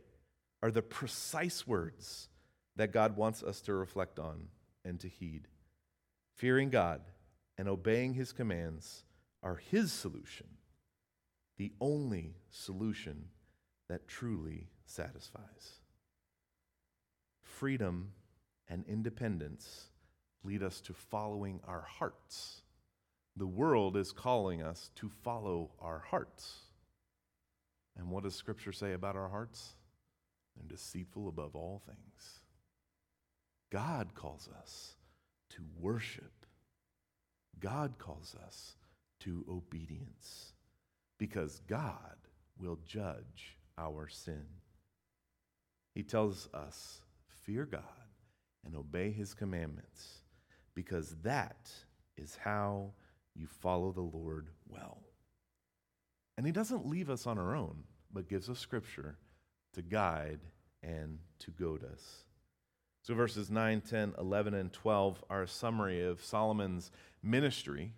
are 0.62 0.70
the 0.70 0.80
precise 0.80 1.66
words 1.66 2.28
that 2.76 2.92
God 2.92 3.16
wants 3.16 3.42
us 3.42 3.60
to 3.62 3.74
reflect 3.74 4.20
on 4.20 4.46
and 4.84 5.00
to 5.00 5.08
heed. 5.08 5.48
Fearing 6.36 6.70
God 6.70 7.00
and 7.58 7.68
obeying 7.68 8.14
His 8.14 8.30
commands 8.30 9.02
are 9.42 9.56
His 9.56 9.90
solution, 9.90 10.46
the 11.58 11.72
only 11.80 12.36
solution 12.48 13.24
that 13.88 14.06
truly 14.06 14.68
satisfies 14.86 15.79
freedom 17.60 18.10
and 18.68 18.86
independence 18.88 19.90
lead 20.44 20.62
us 20.62 20.80
to 20.80 20.94
following 20.94 21.60
our 21.68 21.82
hearts. 21.82 22.62
The 23.36 23.46
world 23.46 23.98
is 23.98 24.12
calling 24.12 24.62
us 24.62 24.90
to 24.94 25.10
follow 25.22 25.70
our 25.78 25.98
hearts. 25.98 26.60
And 27.98 28.10
what 28.10 28.22
does 28.24 28.34
Scripture 28.34 28.72
say 28.72 28.94
about 28.94 29.14
our 29.14 29.28
hearts? 29.28 29.74
They're 30.56 30.74
deceitful 30.74 31.28
above 31.28 31.54
all 31.54 31.82
things. 31.84 32.40
God 33.70 34.14
calls 34.14 34.48
us 34.58 34.94
to 35.50 35.62
worship. 35.78 36.46
God 37.60 37.98
calls 37.98 38.34
us 38.46 38.76
to 39.20 39.44
obedience 39.50 40.54
because 41.18 41.60
God 41.68 42.16
will 42.58 42.78
judge 42.86 43.58
our 43.76 44.08
sin. 44.08 44.46
He 45.94 46.02
tells 46.02 46.48
us 46.54 47.02
fear 47.42 47.64
God 47.64 47.82
and 48.64 48.74
obey 48.76 49.10
his 49.10 49.34
commandments, 49.34 50.22
because 50.74 51.16
that 51.22 51.70
is 52.16 52.38
how 52.42 52.92
you 53.34 53.46
follow 53.46 53.92
the 53.92 54.00
Lord 54.00 54.48
well. 54.68 54.98
And 56.36 56.46
he 56.46 56.52
doesn't 56.52 56.86
leave 56.86 57.10
us 57.10 57.26
on 57.26 57.38
our 57.38 57.54
own, 57.54 57.84
but 58.12 58.28
gives 58.28 58.48
us 58.48 58.58
scripture 58.58 59.18
to 59.74 59.82
guide 59.82 60.40
and 60.82 61.18
to 61.40 61.50
goad 61.50 61.84
us. 61.84 62.24
So, 63.02 63.14
verses 63.14 63.50
9, 63.50 63.80
10, 63.80 64.14
11, 64.18 64.54
and 64.54 64.72
12 64.72 65.24
are 65.30 65.42
a 65.42 65.48
summary 65.48 66.02
of 66.02 66.22
Solomon's 66.22 66.90
ministry. 67.22 67.92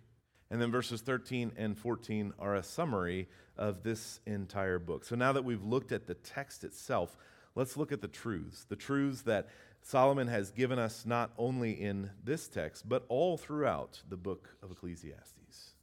And 0.49 0.61
then 0.61 0.71
verses 0.71 1.01
13 1.01 1.53
and 1.57 1.77
14 1.77 2.33
are 2.39 2.55
a 2.55 2.63
summary 2.63 3.27
of 3.57 3.83
this 3.83 4.19
entire 4.25 4.79
book. 4.79 5.03
So, 5.03 5.15
now 5.15 5.33
that 5.33 5.43
we've 5.43 5.63
looked 5.63 5.91
at 5.91 6.07
the 6.07 6.13
text 6.13 6.63
itself, 6.63 7.17
let's 7.55 7.77
look 7.77 7.91
at 7.91 8.01
the 8.01 8.07
truths, 8.07 8.65
the 8.67 8.75
truths 8.75 9.21
that 9.23 9.49
Solomon 9.81 10.27
has 10.27 10.51
given 10.51 10.79
us 10.79 11.05
not 11.05 11.31
only 11.37 11.71
in 11.71 12.11
this 12.23 12.47
text, 12.47 12.87
but 12.87 13.05
all 13.09 13.37
throughout 13.37 14.01
the 14.07 14.17
book 14.17 14.49
of 14.63 14.71
Ecclesiastes. 14.71 15.73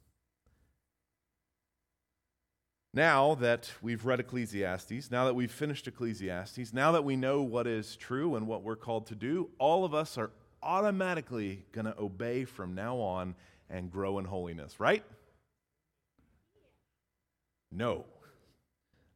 Now 2.93 3.35
that 3.35 3.71
we've 3.81 4.05
read 4.05 4.19
Ecclesiastes, 4.19 5.09
now 5.11 5.25
that 5.25 5.33
we've 5.33 5.51
finished 5.51 5.87
Ecclesiastes, 5.87 6.73
now 6.73 6.91
that 6.91 7.05
we 7.05 7.15
know 7.15 7.41
what 7.41 7.65
is 7.65 7.95
true 7.95 8.35
and 8.35 8.47
what 8.47 8.63
we're 8.63 8.75
called 8.75 9.05
to 9.07 9.15
do, 9.15 9.49
all 9.59 9.85
of 9.85 9.93
us 9.93 10.17
are 10.17 10.31
automatically 10.61 11.63
going 11.71 11.85
to 11.85 11.97
obey 11.97 12.43
from 12.43 12.75
now 12.75 12.97
on 12.97 13.35
and 13.69 13.91
grow 13.91 14.19
in 14.19 14.25
holiness, 14.25 14.79
right? 14.79 15.05
No. 17.71 18.05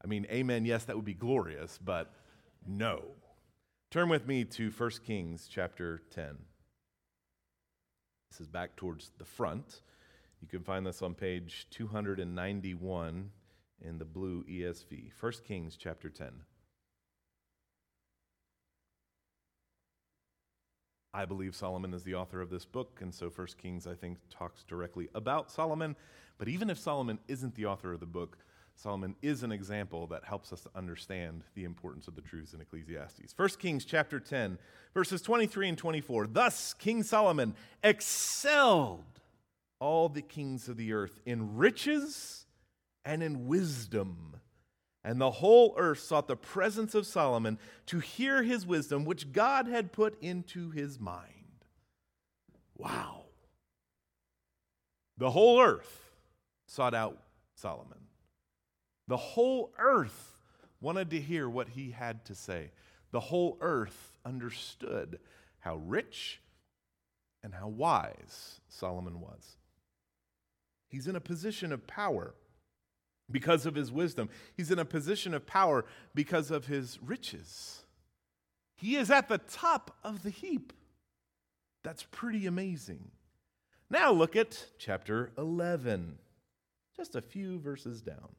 I 0.01 0.07
mean, 0.07 0.25
amen, 0.31 0.63
yes, 0.65 0.85
that 0.85 0.95
would 0.95 1.03
be 1.03 1.13
glorious, 1.13 1.77
but 1.83 2.13
no. 2.65 3.03
Turn 3.91 4.09
with 4.09 4.27
me 4.27 4.43
to 4.43 4.69
1 4.71 4.89
Kings 5.05 5.47
chapter 5.49 6.01
10. 6.11 6.37
This 8.29 8.41
is 8.41 8.47
back 8.47 8.75
towards 8.75 9.11
the 9.17 9.25
front. 9.25 9.81
You 10.41 10.47
can 10.47 10.63
find 10.63 10.85
this 10.85 11.01
on 11.01 11.13
page 11.13 11.67
291 11.71 13.31
in 13.81 13.97
the 13.97 14.05
blue 14.05 14.43
ESV. 14.43 15.11
1 15.19 15.31
Kings 15.47 15.77
chapter 15.77 16.09
10. 16.09 16.31
I 21.13 21.23
believe 21.23 21.55
Solomon 21.55 21.93
is 21.93 22.03
the 22.03 22.15
author 22.15 22.41
of 22.41 22.49
this 22.49 22.65
book, 22.65 22.99
and 23.01 23.13
so 23.13 23.29
1 23.29 23.47
Kings, 23.57 23.87
I 23.87 23.95
think, 23.95 24.17
talks 24.29 24.63
directly 24.63 25.07
about 25.15 25.49
Solomon. 25.49 25.95
But 26.37 26.49
even 26.49 26.69
if 26.69 26.77
Solomon 26.77 27.19
isn't 27.29 27.55
the 27.55 27.65
author 27.67 27.93
of 27.93 28.01
the 28.01 28.05
book, 28.05 28.37
Solomon 28.75 29.15
is 29.21 29.41
an 29.43 29.51
example 29.51 30.05
that 30.07 30.25
helps 30.25 30.51
us 30.51 30.61
to 30.61 30.69
understand 30.75 31.43
the 31.55 31.63
importance 31.63 32.07
of 32.07 32.15
the 32.15 32.21
truths 32.21 32.53
in 32.53 32.61
Ecclesiastes. 32.61 33.33
1 33.35 33.49
Kings 33.57 33.85
chapter 33.85 34.19
10, 34.19 34.57
verses 34.93 35.21
23 35.21 35.69
and 35.69 35.77
24. 35.77 36.27
Thus 36.27 36.73
King 36.73 37.01
Solomon 37.01 37.55
excelled 37.83 39.05
all 39.79 40.09
the 40.09 40.21
kings 40.21 40.67
of 40.67 40.77
the 40.77 40.93
earth 40.93 41.19
in 41.25 41.55
riches 41.55 42.45
and 43.05 43.23
in 43.23 43.47
wisdom. 43.47 44.35
And 45.03 45.21
the 45.21 45.31
whole 45.31 45.75
earth 45.77 45.99
sought 45.99 46.27
the 46.27 46.35
presence 46.35 46.95
of 46.95 47.05
Solomon 47.05 47.59
to 47.85 47.99
hear 47.99 48.43
his 48.43 48.65
wisdom, 48.65 49.05
which 49.05 49.31
God 49.31 49.67
had 49.67 49.91
put 49.91 50.21
into 50.21 50.71
his 50.71 50.99
mind. 50.99 51.65
Wow. 52.75 53.25
The 55.17 55.31
whole 55.31 55.61
earth 55.61 56.09
sought 56.65 56.93
out 56.93 57.19
Solomon. 57.53 57.99
The 59.07 59.17
whole 59.17 59.71
earth 59.77 60.37
wanted 60.81 61.09
to 61.11 61.21
hear 61.21 61.49
what 61.49 61.69
he 61.69 61.91
had 61.91 62.25
to 62.25 62.35
say. 62.35 62.71
The 63.11 63.19
whole 63.19 63.57
earth 63.61 64.17
understood 64.25 65.19
how 65.59 65.77
rich 65.77 66.41
and 67.43 67.53
how 67.53 67.67
wise 67.67 68.59
Solomon 68.67 69.21
was. 69.21 69.57
He's 70.87 71.07
in 71.07 71.15
a 71.15 71.21
position 71.21 71.71
of 71.71 71.87
power 71.87 72.33
because 73.31 73.65
of 73.65 73.75
his 73.75 73.91
wisdom. 73.91 74.29
He's 74.55 74.71
in 74.71 74.79
a 74.79 74.85
position 74.85 75.33
of 75.33 75.45
power 75.45 75.85
because 76.13 76.51
of 76.51 76.67
his 76.67 76.99
riches. 77.01 77.85
He 78.75 78.95
is 78.95 79.09
at 79.09 79.27
the 79.27 79.37
top 79.37 79.95
of 80.03 80.23
the 80.23 80.29
heap. 80.29 80.73
That's 81.83 82.03
pretty 82.03 82.45
amazing. 82.45 83.11
Now 83.89 84.11
look 84.11 84.35
at 84.35 84.65
chapter 84.77 85.31
11, 85.37 86.17
just 86.95 87.15
a 87.15 87.21
few 87.21 87.59
verses 87.59 88.01
down. 88.01 88.29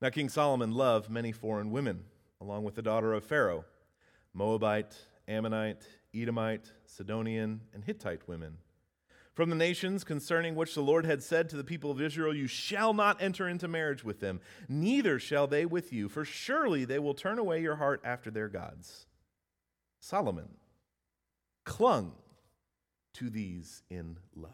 Now, 0.00 0.10
King 0.10 0.28
Solomon 0.28 0.72
loved 0.72 1.10
many 1.10 1.32
foreign 1.32 1.70
women, 1.70 2.04
along 2.40 2.64
with 2.64 2.74
the 2.74 2.82
daughter 2.82 3.12
of 3.12 3.24
Pharaoh 3.24 3.64
Moabite, 4.32 4.96
Ammonite, 5.26 5.82
Edomite, 6.14 6.72
Sidonian, 6.86 7.62
and 7.74 7.84
Hittite 7.84 8.28
women 8.28 8.58
from 9.38 9.50
the 9.50 9.54
nations 9.54 10.02
concerning 10.02 10.56
which 10.56 10.74
the 10.74 10.82
Lord 10.82 11.06
had 11.06 11.22
said 11.22 11.48
to 11.48 11.56
the 11.56 11.62
people 11.62 11.92
of 11.92 12.00
Israel, 12.00 12.34
You 12.34 12.48
shall 12.48 12.92
not 12.92 13.22
enter 13.22 13.48
into 13.48 13.68
marriage 13.68 14.02
with 14.02 14.18
them, 14.18 14.40
neither 14.68 15.20
shall 15.20 15.46
they 15.46 15.64
with 15.64 15.92
you, 15.92 16.08
for 16.08 16.24
surely 16.24 16.84
they 16.84 16.98
will 16.98 17.14
turn 17.14 17.38
away 17.38 17.62
your 17.62 17.76
heart 17.76 18.00
after 18.02 18.32
their 18.32 18.48
gods. 18.48 19.06
Solomon 20.00 20.56
clung 21.64 22.14
to 23.14 23.30
these 23.30 23.84
in 23.88 24.18
love. 24.34 24.50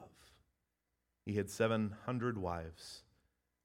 He 1.24 1.36
had 1.36 1.48
700 1.48 2.36
wives 2.36 3.04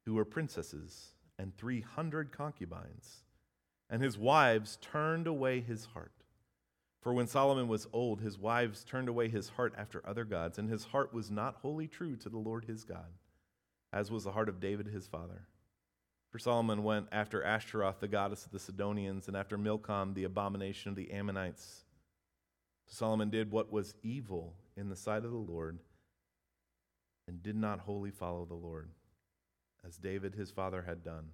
who 0.06 0.14
were 0.14 0.24
princesses 0.24 1.16
and 1.40 1.56
300 1.58 2.32
concubines, 2.32 3.24
and 3.90 4.04
his 4.04 4.18
wives 4.18 4.78
turned 4.82 5.26
away 5.26 5.62
his 5.62 5.86
heart. 5.86 6.12
For 7.02 7.14
when 7.14 7.28
Solomon 7.28 7.70
was 7.70 7.88
old, 7.94 8.20
his 8.20 8.38
wives 8.38 8.84
turned 8.84 9.08
away 9.08 9.30
his 9.30 9.50
heart 9.50 9.74
after 9.78 10.06
other 10.06 10.26
gods, 10.26 10.60
and 10.60 10.70
his 10.70 10.86
heart 10.86 11.14
was 11.14 11.32
not 11.32 11.56
wholly 11.62 11.88
true 11.88 12.18
to 12.18 12.30
the 12.30 12.38
Lord 12.38 12.66
his 12.66 12.84
God, 12.84 13.14
as 13.94 14.12
was 14.12 14.26
the 14.26 14.34
heart 14.34 14.50
of 14.50 14.60
David 14.60 14.88
his 14.88 15.08
father. 15.08 15.48
For 16.30 16.40
Solomon 16.40 16.84
went 16.84 17.08
after 17.12 17.42
Ashtaroth, 17.42 18.02
the 18.02 18.08
goddess 18.10 18.46
of 18.46 18.52
the 18.52 18.60
Sidonians, 18.60 19.28
and 19.28 19.36
after 19.36 19.58
Milcom, 19.58 20.14
the 20.14 20.26
abomination 20.26 20.90
of 20.90 20.96
the 20.96 21.12
Ammonites. 21.12 21.86
Solomon 22.86 23.30
did 23.30 23.52
what 23.52 23.72
was 23.72 23.96
evil 24.04 24.56
in 24.76 24.90
the 24.90 24.96
sight 24.96 25.24
of 25.24 25.32
the 25.32 25.38
Lord, 25.38 25.80
and 27.28 27.42
did 27.42 27.56
not 27.56 27.80
wholly 27.80 28.12
follow 28.12 28.46
the 28.46 28.56
Lord, 28.56 28.90
as 29.88 29.98
David 29.98 30.36
his 30.36 30.52
father 30.52 30.84
had 30.84 31.04
done. 31.04 31.30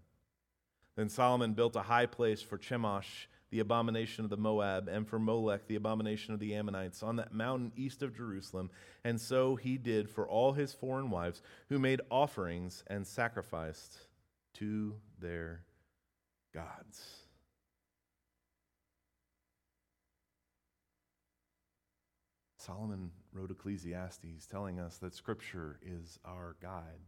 Then 0.96 1.10
Solomon 1.10 1.54
built 1.54 1.76
a 1.76 1.82
high 1.82 2.06
place 2.06 2.42
for 2.42 2.58
Chemosh 2.58 3.28
the 3.56 3.62
abomination 3.62 4.24
of 4.26 4.30
the 4.30 4.38
Moab, 4.38 4.90
and 4.90 5.08
for 5.08 5.20
Molech, 5.20 5.68
the 5.68 5.76
abomination 5.76 6.34
of 6.34 6.42
the 6.42 6.56
Ammonites, 6.56 7.04
on 7.04 7.16
that 7.16 7.34
mountain 7.34 7.72
east 7.78 8.02
of 8.02 8.16
Jerusalem. 8.16 8.70
And 9.04 9.22
so 9.22 9.56
he 9.56 9.78
did 9.78 10.10
for 10.10 10.28
all 10.28 10.52
his 10.52 10.74
foreign 10.74 11.10
wives, 11.10 11.42
who 11.70 11.80
made 11.80 12.02
offerings 12.10 12.84
and 12.88 13.08
sacrificed 13.08 13.98
to 14.56 14.96
their 15.20 15.62
gods. 16.54 17.02
Solomon 22.58 23.12
wrote 23.32 23.52
Ecclesiastes 23.52 24.48
telling 24.48 24.80
us 24.80 24.98
that 24.98 25.14
Scripture 25.14 25.80
is 25.82 26.20
our 26.26 26.56
guide, 26.62 27.00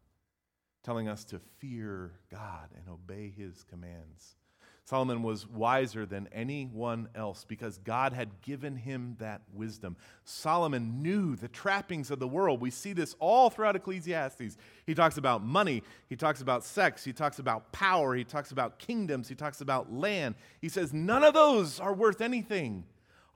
telling 0.88 1.10
us 1.10 1.26
to 1.26 1.38
fear 1.58 2.14
God 2.32 2.70
and 2.74 2.88
obey 2.88 3.30
his 3.36 3.66
commands. 3.70 4.38
Solomon 4.86 5.22
was 5.22 5.46
wiser 5.46 6.06
than 6.06 6.30
anyone 6.32 7.10
else 7.14 7.44
because 7.46 7.78
God 7.80 8.14
had 8.14 8.42
given 8.42 8.78
him 8.78 9.18
that 9.20 9.42
wisdom. 9.54 9.98
Solomon 10.24 11.04
knew 11.04 11.36
the 11.36 11.50
trappings 11.50 12.10
of 12.10 12.20
the 12.20 12.28
world. 12.28 12.62
We 12.62 12.72
see 12.72 12.94
this 12.94 13.18
all 13.20 13.50
throughout 13.50 13.76
Ecclesiastes. 13.76 14.56
He 14.86 14.96
talks 14.96 15.18
about 15.18 15.44
money, 15.44 15.84
he 16.08 16.16
talks 16.16 16.40
about 16.40 16.64
sex, 16.64 17.04
he 17.04 17.12
talks 17.12 17.40
about 17.40 17.74
power, 17.74 18.16
he 18.16 18.24
talks 18.24 18.52
about 18.52 18.80
kingdoms, 18.80 19.28
he 19.28 19.36
talks 19.36 19.60
about 19.60 19.92
land. 19.92 20.36
He 20.62 20.70
says 20.70 20.94
none 20.94 21.26
of 21.26 21.34
those 21.34 21.82
are 21.82 21.94
worth 21.94 22.22
anything. 22.22 22.86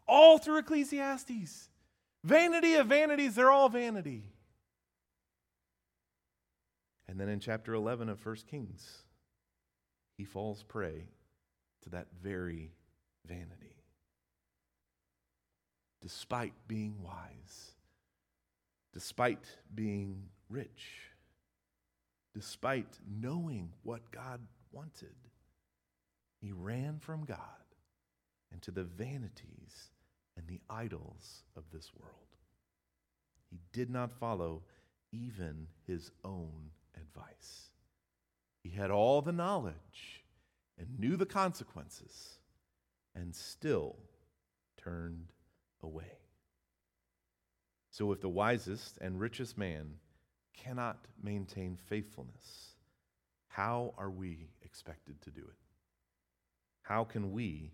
All 0.08 0.38
through 0.38 0.60
Ecclesiastes. 0.60 1.68
Vanity 2.24 2.76
of 2.76 2.88
vanities, 2.88 3.36
they're 3.36 3.52
all 3.52 3.68
vanity. 3.68 4.31
And 7.12 7.20
then 7.20 7.28
in 7.28 7.42
chapter 7.42 7.74
11 7.74 8.08
of 8.08 8.26
1 8.26 8.36
Kings, 8.50 9.04
he 10.18 10.24
falls 10.24 10.64
prey 10.64 11.10
to 11.82 11.90
that 11.90 12.08
very 12.24 12.72
vanity. 13.28 13.84
Despite 16.02 16.54
being 16.70 17.04
wise, 17.04 17.72
despite 18.94 19.44
being 19.76 20.30
rich, 20.48 21.10
despite 22.34 22.98
knowing 23.06 23.74
what 23.84 24.10
God 24.12 24.40
wanted, 24.72 25.16
he 26.40 26.54
ran 26.54 27.00
from 27.00 27.26
God 27.26 27.38
and 28.54 28.62
to 28.62 28.72
the 28.72 28.86
vanities 28.86 29.92
and 30.38 30.48
the 30.48 30.62
idols 30.70 31.44
of 31.58 31.64
this 31.74 31.92
world. 31.94 32.38
He 33.50 33.60
did 33.74 33.90
not 33.90 34.14
follow 34.14 34.64
even 35.12 35.68
his 35.86 36.10
own 36.24 36.72
advice. 37.16 37.70
He 38.64 38.70
had 38.70 38.92
all 38.92 39.22
the 39.22 39.32
knowledge 39.32 40.24
and 40.78 41.00
knew 41.00 41.16
the 41.16 41.26
consequences 41.26 42.38
and 43.16 43.36
still 43.36 43.98
turned 44.78 45.32
away. 45.84 46.18
So, 47.90 48.12
if 48.12 48.22
the 48.22 48.30
wisest 48.30 48.98
and 49.02 49.20
richest 49.20 49.58
man 49.58 49.96
cannot 50.56 51.08
maintain 51.22 51.78
faithfulness, 51.88 52.76
how 53.48 53.94
are 53.98 54.10
we 54.10 54.48
expected 54.62 55.22
to 55.24 55.32
do 55.32 55.42
it? 55.42 55.58
How 56.84 57.04
can 57.04 57.32
we 57.32 57.74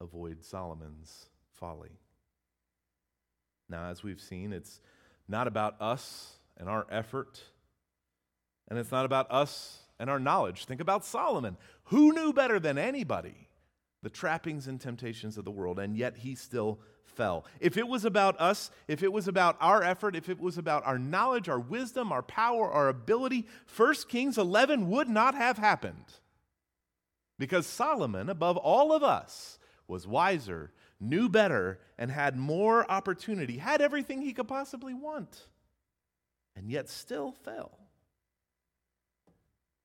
avoid 0.00 0.44
Solomon's 0.44 1.28
folly? 1.52 1.98
Now, 3.68 3.90
as 3.90 4.02
we've 4.02 4.20
seen, 4.20 4.52
it's 4.52 4.80
not 5.26 5.48
about 5.48 5.80
us 5.80 6.38
and 6.56 6.68
our 6.68 6.86
effort, 6.90 7.42
and 8.68 8.78
it's 8.78 8.92
not 8.92 9.04
about 9.04 9.30
us 9.30 9.78
and 9.98 10.08
our 10.08 10.20
knowledge. 10.20 10.64
Think 10.64 10.80
about 10.80 11.04
Solomon. 11.04 11.56
Who 11.84 12.12
knew 12.12 12.32
better 12.32 12.60
than 12.60 12.78
anybody 12.78 13.48
the 14.02 14.10
trappings 14.10 14.68
and 14.68 14.80
temptations 14.80 15.36
of 15.36 15.44
the 15.44 15.50
world, 15.50 15.78
and 15.78 15.96
yet 15.96 16.18
he 16.18 16.34
still 16.34 16.78
fell. 17.04 17.44
If 17.58 17.76
it 17.76 17.88
was 17.88 18.04
about 18.04 18.40
us, 18.40 18.70
if 18.86 19.02
it 19.02 19.12
was 19.12 19.26
about 19.26 19.56
our 19.60 19.82
effort, 19.82 20.14
if 20.14 20.28
it 20.28 20.38
was 20.38 20.56
about 20.56 20.86
our 20.86 20.98
knowledge, 20.98 21.48
our 21.48 21.58
wisdom, 21.58 22.12
our 22.12 22.22
power, 22.22 22.70
our 22.70 22.88
ability, 22.88 23.46
1 23.76 23.94
Kings 24.08 24.38
11 24.38 24.88
would 24.88 25.08
not 25.08 25.34
have 25.34 25.58
happened. 25.58 26.04
Because 27.38 27.66
Solomon, 27.66 28.28
above 28.28 28.56
all 28.56 28.92
of 28.92 29.02
us, 29.02 29.58
was 29.88 30.06
wiser, 30.06 30.70
knew 31.00 31.28
better, 31.28 31.80
and 31.98 32.10
had 32.10 32.36
more 32.36 32.88
opportunity, 32.90 33.58
had 33.58 33.80
everything 33.80 34.22
he 34.22 34.32
could 34.32 34.48
possibly 34.48 34.94
want, 34.94 35.46
and 36.54 36.70
yet 36.70 36.88
still 36.88 37.32
fell. 37.32 37.78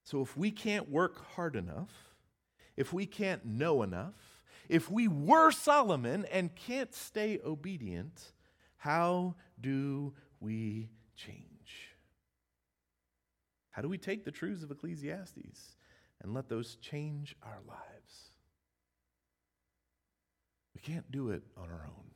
So 0.03 0.21
if 0.21 0.35
we 0.35 0.51
can't 0.51 0.89
work 0.89 1.25
hard 1.35 1.55
enough, 1.55 1.91
if 2.75 2.91
we 2.91 3.05
can't 3.05 3.45
know 3.45 3.83
enough, 3.83 4.43
if 4.69 4.89
we 4.89 5.07
were 5.07 5.51
Solomon 5.51 6.25
and 6.31 6.55
can't 6.55 6.93
stay 6.93 7.39
obedient, 7.45 8.33
how 8.77 9.35
do 9.59 10.13
we 10.39 10.89
change? 11.15 11.93
How 13.71 13.81
do 13.81 13.89
we 13.89 13.97
take 13.97 14.23
the 14.23 14.31
truths 14.31 14.63
of 14.63 14.71
Ecclesiastes 14.71 15.75
and 16.21 16.33
let 16.33 16.49
those 16.49 16.75
change 16.75 17.35
our 17.41 17.59
lives? 17.67 18.31
We 20.75 20.81
can't 20.81 21.09
do 21.11 21.29
it 21.29 21.43
on 21.57 21.69
our 21.69 21.87
own. 21.87 22.11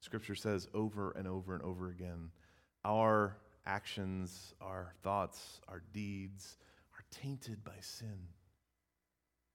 Scripture 0.00 0.34
says 0.34 0.66
over 0.74 1.12
and 1.12 1.28
over 1.28 1.54
and 1.54 1.62
over 1.62 1.88
again 1.88 2.30
our 2.84 3.36
actions, 3.66 4.54
our 4.60 4.94
thoughts, 5.02 5.60
our 5.68 5.82
deeds 5.92 6.56
are 6.94 7.04
tainted 7.10 7.64
by 7.64 7.76
sin. 7.80 8.28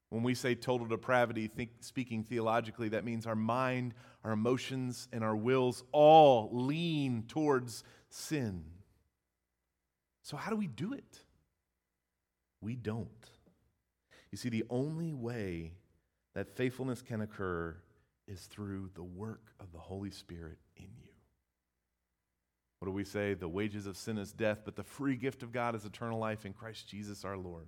When 0.09 0.23
we 0.23 0.35
say 0.35 0.55
total 0.55 0.87
depravity, 0.87 1.47
think, 1.47 1.71
speaking 1.81 2.23
theologically, 2.23 2.89
that 2.89 3.03
means 3.03 3.27
our 3.27 3.35
mind, 3.35 3.93
our 4.23 4.31
emotions, 4.31 5.09
and 5.11 5.23
our 5.23 5.35
wills 5.35 5.83
all 5.91 6.49
lean 6.53 7.25
towards 7.27 7.83
sin. 8.09 8.63
So, 10.23 10.37
how 10.37 10.49
do 10.49 10.55
we 10.57 10.67
do 10.67 10.93
it? 10.93 11.19
We 12.61 12.75
don't. 12.75 13.09
You 14.31 14.37
see, 14.37 14.49
the 14.49 14.65
only 14.69 15.13
way 15.13 15.73
that 16.35 16.55
faithfulness 16.55 17.01
can 17.01 17.21
occur 17.21 17.75
is 18.27 18.41
through 18.45 18.89
the 18.93 19.03
work 19.03 19.53
of 19.59 19.71
the 19.71 19.79
Holy 19.79 20.11
Spirit 20.11 20.57
in 20.75 20.89
you. 21.01 21.06
What 22.79 22.87
do 22.87 22.91
we 22.91 23.03
say? 23.03 23.33
The 23.33 23.47
wages 23.47 23.87
of 23.87 23.97
sin 23.97 24.17
is 24.17 24.31
death, 24.31 24.61
but 24.63 24.75
the 24.75 24.83
free 24.83 25.15
gift 25.15 25.41
of 25.43 25.51
God 25.51 25.75
is 25.75 25.85
eternal 25.85 26.19
life 26.19 26.45
in 26.45 26.53
Christ 26.53 26.87
Jesus 26.87 27.25
our 27.25 27.37
Lord. 27.37 27.67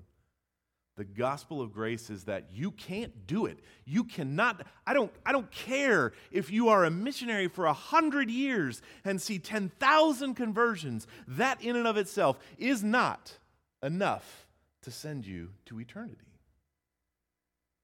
The 0.98 1.06
gospel 1.06 1.62
of 1.62 1.72
grace 1.72 2.10
is 2.10 2.26
that 2.26 2.50
you 2.52 2.72
can't 2.72 3.26
do 3.26 3.46
it. 3.46 3.60
You 3.86 4.04
cannot. 4.04 4.66
I 4.86 4.94
don't, 4.94 5.12
I 5.26 5.32
don't 5.32 5.50
care 5.50 6.12
if 6.30 6.52
you 6.52 6.68
are 6.68 6.84
a 6.84 6.92
missionary 6.92 7.48
for 7.48 7.66
a 7.66 7.74
hundred 7.74 8.30
years 8.30 8.82
and 9.06 9.22
see 9.22 9.40
10,000 9.40 10.36
conversions. 10.36 11.08
That 11.26 11.62
in 11.64 11.78
and 11.78 11.88
of 11.88 11.96
itself 11.96 12.38
is 12.58 12.84
not 12.84 13.38
enough 13.82 14.46
to 14.82 14.92
send 14.92 15.26
you 15.26 15.52
to 15.68 15.80
eternity. 15.80 16.38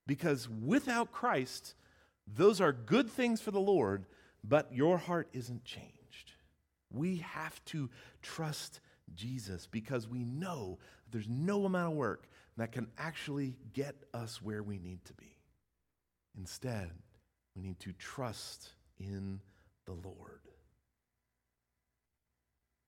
Because 0.05 0.49
without 0.49 1.13
Christ, 1.13 1.73
those 2.27 2.59
are 2.59 2.73
good 2.73 3.09
things 3.09 3.39
for 3.39 3.51
the 3.51 3.61
Lord, 3.61 4.07
but 4.43 4.73
your 4.73 4.97
heart 4.97 5.29
isn't 5.31 5.63
changed. 5.63 5.94
We 6.95 7.17
have 7.17 7.63
to 7.65 7.89
trust 8.21 8.79
Jesus 9.13 9.67
because 9.67 10.08
we 10.08 10.23
know 10.23 10.79
there's 11.12 11.29
no 11.29 11.65
amount 11.65 11.93
of 11.93 11.97
work 11.97 12.27
that 12.58 12.71
can 12.71 12.88
actually 12.97 13.58
get 13.73 13.95
us 14.13 14.41
where 14.41 14.63
we 14.63 14.79
need 14.79 15.03
to 15.05 15.13
be. 15.13 15.38
Instead, 16.38 16.89
we 17.55 17.62
need 17.62 17.79
to 17.81 17.93
trust 17.93 18.69
in 18.97 19.39
the 19.86 19.93
Lord. 19.93 20.41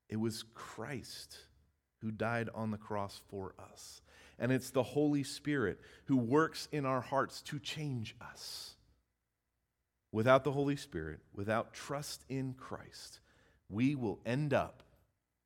It 0.09 0.17
was 0.17 0.43
Christ 0.53 1.37
who 2.01 2.11
died 2.11 2.49
on 2.53 2.71
the 2.71 2.77
cross 2.77 3.21
for 3.29 3.53
us. 3.71 4.01
And 4.39 4.51
it's 4.51 4.69
the 4.69 4.83
Holy 4.83 5.23
Spirit 5.23 5.79
who 6.05 6.17
works 6.17 6.67
in 6.71 6.85
our 6.85 7.01
hearts 7.01 7.41
to 7.43 7.59
change 7.59 8.15
us. 8.21 8.75
Without 10.11 10.43
the 10.43 10.51
Holy 10.51 10.75
Spirit, 10.75 11.19
without 11.33 11.73
trust 11.73 12.23
in 12.29 12.53
Christ, 12.53 13.19
we 13.69 13.95
will 13.95 14.19
end 14.25 14.53
up 14.53 14.83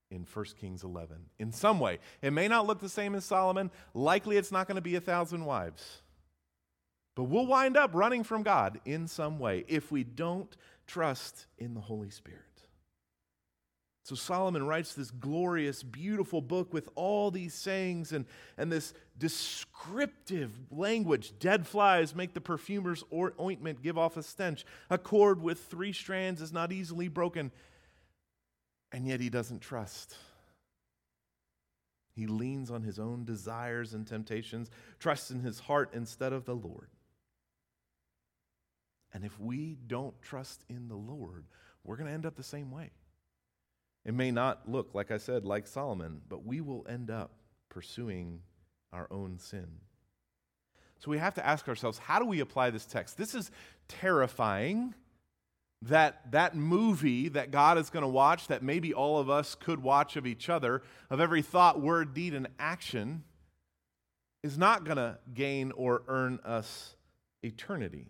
in 0.09 0.25
1 0.31 0.45
Kings 0.59 0.83
11 0.83 1.17
in 1.39 1.51
some 1.51 1.79
way. 1.79 1.99
It 2.21 2.33
may 2.33 2.47
not 2.47 2.67
look 2.67 2.79
the 2.79 2.89
same 2.89 3.15
as 3.15 3.25
Solomon. 3.25 3.71
Likely 3.93 4.37
it's 4.37 4.51
not 4.51 4.67
going 4.67 4.75
to 4.75 4.81
be 4.81 4.95
a 4.95 5.01
thousand 5.01 5.45
wives. 5.45 6.01
But 7.15 7.23
we'll 7.23 7.47
wind 7.47 7.77
up 7.77 7.91
running 7.93 8.23
from 8.23 8.43
God 8.43 8.79
in 8.85 9.07
some 9.07 9.39
way 9.39 9.65
if 9.67 9.91
we 9.91 10.03
don't 10.03 10.55
trust 10.87 11.47
in 11.57 11.73
the 11.73 11.81
Holy 11.81 12.09
Spirit. 12.09 12.39
So 14.03 14.15
Solomon 14.15 14.65
writes 14.65 14.93
this 14.93 15.11
glorious, 15.11 15.83
beautiful 15.83 16.41
book 16.41 16.73
with 16.73 16.89
all 16.95 17.29
these 17.29 17.53
sayings 17.53 18.11
and, 18.11 18.25
and 18.57 18.71
this 18.71 18.93
descriptive 19.17 20.51
language. 20.71 21.33
Dead 21.39 21.67
flies 21.67 22.15
make 22.15 22.33
the 22.33 22.41
perfumer's 22.41 23.03
ointment 23.13 23.83
give 23.83 23.97
off 23.97 24.17
a 24.17 24.23
stench. 24.23 24.65
A 24.89 24.97
cord 24.97 25.41
with 25.41 25.65
three 25.65 25.93
strands 25.93 26.41
is 26.41 26.51
not 26.51 26.71
easily 26.71 27.07
broken 27.07 27.51
and 28.91 29.07
yet 29.07 29.19
he 29.19 29.29
doesn't 29.29 29.61
trust. 29.61 30.15
He 32.13 32.27
leans 32.27 32.69
on 32.69 32.83
his 32.83 32.99
own 32.99 33.23
desires 33.23 33.93
and 33.93 34.05
temptations, 34.05 34.69
trusts 34.99 35.31
in 35.31 35.39
his 35.39 35.59
heart 35.59 35.91
instead 35.93 36.33
of 36.33 36.45
the 36.45 36.55
Lord. 36.55 36.89
And 39.13 39.25
if 39.25 39.39
we 39.39 39.77
don't 39.87 40.19
trust 40.21 40.63
in 40.69 40.87
the 40.87 40.95
Lord, 40.95 41.45
we're 41.83 41.95
going 41.95 42.07
to 42.07 42.13
end 42.13 42.25
up 42.25 42.35
the 42.35 42.43
same 42.43 42.71
way. 42.71 42.91
It 44.05 44.13
may 44.13 44.31
not 44.31 44.69
look, 44.69 44.93
like 44.93 45.11
I 45.11 45.17
said, 45.17 45.45
like 45.45 45.67
Solomon, 45.67 46.21
but 46.27 46.45
we 46.45 46.61
will 46.61 46.85
end 46.89 47.11
up 47.11 47.31
pursuing 47.69 48.41
our 48.91 49.07
own 49.11 49.37
sin. 49.37 49.67
So 50.99 51.09
we 51.09 51.17
have 51.17 51.33
to 51.35 51.45
ask 51.45 51.67
ourselves 51.67 51.97
how 51.97 52.19
do 52.19 52.25
we 52.25 52.41
apply 52.41 52.69
this 52.69 52.85
text? 52.85 53.17
This 53.17 53.33
is 53.33 53.51
terrifying 53.87 54.93
that 55.83 56.31
that 56.31 56.55
movie 56.55 57.29
that 57.29 57.51
God 57.51 57.77
is 57.77 57.89
going 57.89 58.03
to 58.03 58.09
watch, 58.09 58.47
that 58.47 58.61
maybe 58.61 58.93
all 58.93 59.17
of 59.17 59.29
us 59.29 59.55
could 59.55 59.81
watch 59.81 60.15
of 60.15 60.27
each 60.27 60.49
other, 60.49 60.83
of 61.09 61.19
every 61.19 61.41
thought, 61.41 61.81
word, 61.81 62.13
deed, 62.13 62.35
and 62.35 62.47
action, 62.59 63.23
is 64.43 64.57
not 64.57 64.83
going 64.83 64.97
to 64.97 65.17
gain 65.33 65.71
or 65.71 66.03
earn 66.07 66.39
us 66.45 66.95
eternity. 67.43 68.07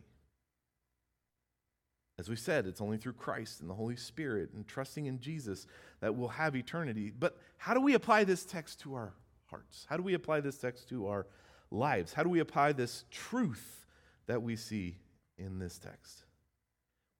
As 2.19 2.29
we 2.29 2.35
said, 2.35 2.67
it's 2.67 2.81
only 2.81 2.97
through 2.97 3.13
Christ 3.13 3.61
and 3.61 3.69
the 3.69 3.73
Holy 3.73 3.95
Spirit 3.95 4.51
and 4.53 4.67
trusting 4.67 5.05
in 5.05 5.19
Jesus 5.19 5.65
that 6.01 6.13
we'll 6.13 6.27
have 6.27 6.55
eternity. 6.55 7.11
But 7.17 7.37
how 7.57 7.73
do 7.73 7.81
we 7.81 7.95
apply 7.95 8.25
this 8.25 8.45
text 8.45 8.81
to 8.81 8.93
our 8.93 9.13
hearts? 9.49 9.87
How 9.89 9.97
do 9.97 10.03
we 10.03 10.13
apply 10.13 10.41
this 10.41 10.57
text 10.57 10.89
to 10.89 11.07
our 11.07 11.25
lives? 11.71 12.13
How 12.13 12.23
do 12.23 12.29
we 12.29 12.39
apply 12.39 12.73
this 12.73 13.05
truth 13.09 13.85
that 14.27 14.43
we 14.43 14.55
see 14.55 14.97
in 15.37 15.57
this 15.57 15.79
text? 15.79 16.25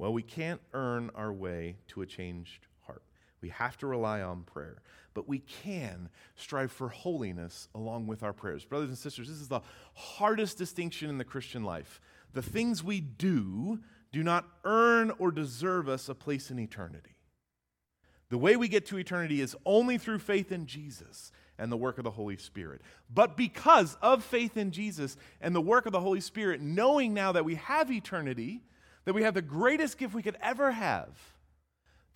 Well, 0.02 0.14
we 0.14 0.24
can't 0.24 0.60
earn 0.74 1.12
our 1.14 1.32
way 1.32 1.76
to 1.90 2.02
a 2.02 2.08
changed 2.08 2.66
heart. 2.88 3.04
We 3.40 3.50
have 3.50 3.78
to 3.78 3.86
rely 3.86 4.24
on 4.24 4.42
prayer. 4.42 4.82
But 5.14 5.30
we 5.30 5.38
can 5.38 6.10
strive 6.36 6.72
for 6.72 6.90
holiness 6.90 7.70
along 7.76 8.08
with 8.08 8.24
our 8.24 8.34
prayers. 8.34 8.66
Brothers 8.66 8.90
and 8.90 8.98
sisters, 8.98 9.28
this 9.28 9.38
is 9.38 9.48
the 9.48 9.62
hardest 9.94 10.58
distinction 10.58 11.08
in 11.12 11.20
the 11.20 11.24
Christian 11.24 11.64
life. 11.64 12.02
The 12.34 12.42
things 12.42 12.84
we 12.84 13.00
do 13.00 13.80
do 14.12 14.24
not 14.24 14.48
earn 14.64 15.12
or 15.20 15.32
deserve 15.32 15.88
us 15.88 16.10
a 16.10 16.16
place 16.16 16.50
in 16.50 16.58
eternity. 16.58 17.18
The 18.30 18.40
way 18.40 18.56
we 18.56 18.70
get 18.70 18.88
to 18.88 18.98
eternity 18.98 19.40
is 19.40 19.56
only 19.68 20.00
through 20.00 20.18
faith 20.18 20.52
in 20.52 20.66
Jesus 20.66 21.32
and 21.60 21.72
the 21.72 21.78
work 21.78 22.00
of 22.00 22.06
the 22.06 22.10
Holy 22.10 22.38
Spirit. 22.38 22.82
But 23.14 23.38
because 23.38 23.98
of 24.02 24.24
faith 24.24 24.58
in 24.58 24.72
Jesus 24.72 25.16
and 25.42 25.54
the 25.54 25.62
work 25.62 25.86
of 25.86 25.92
the 25.92 26.00
Holy 26.00 26.22
Spirit, 26.22 26.60
knowing 26.60 27.14
now 27.14 27.34
that 27.34 27.46
we 27.46 27.54
have 27.54 27.92
eternity, 27.92 28.64
that 29.06 29.14
we 29.14 29.24
have 29.24 29.34
the 29.34 29.42
greatest 29.42 29.98
gift 29.98 30.14
we 30.14 30.24
could 30.24 30.38
ever 30.42 30.72
have, 30.72 31.10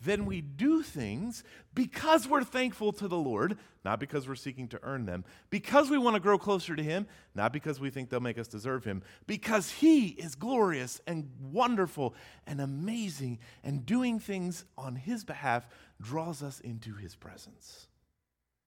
then 0.01 0.25
we 0.25 0.41
do 0.41 0.83
things 0.83 1.43
because 1.73 2.27
we're 2.27 2.43
thankful 2.43 2.91
to 2.93 3.07
the 3.07 3.17
Lord, 3.17 3.57
not 3.83 3.99
because 3.99 4.27
we're 4.27 4.35
seeking 4.35 4.67
to 4.69 4.79
earn 4.83 5.05
them, 5.05 5.23
because 5.49 5.89
we 5.89 5.97
want 5.97 6.15
to 6.15 6.19
grow 6.19 6.37
closer 6.37 6.75
to 6.75 6.83
Him, 6.83 7.07
not 7.33 7.53
because 7.53 7.79
we 7.79 7.89
think 7.89 8.09
they'll 8.09 8.19
make 8.19 8.37
us 8.37 8.47
deserve 8.47 8.83
Him, 8.83 9.01
because 9.25 9.71
He 9.71 10.09
is 10.09 10.35
glorious 10.35 11.01
and 11.07 11.29
wonderful 11.39 12.13
and 12.45 12.59
amazing, 12.59 13.39
and 13.63 13.85
doing 13.85 14.19
things 14.19 14.65
on 14.77 14.95
His 14.95 15.23
behalf 15.23 15.67
draws 16.01 16.43
us 16.43 16.59
into 16.59 16.93
His 16.95 17.15
presence. 17.15 17.87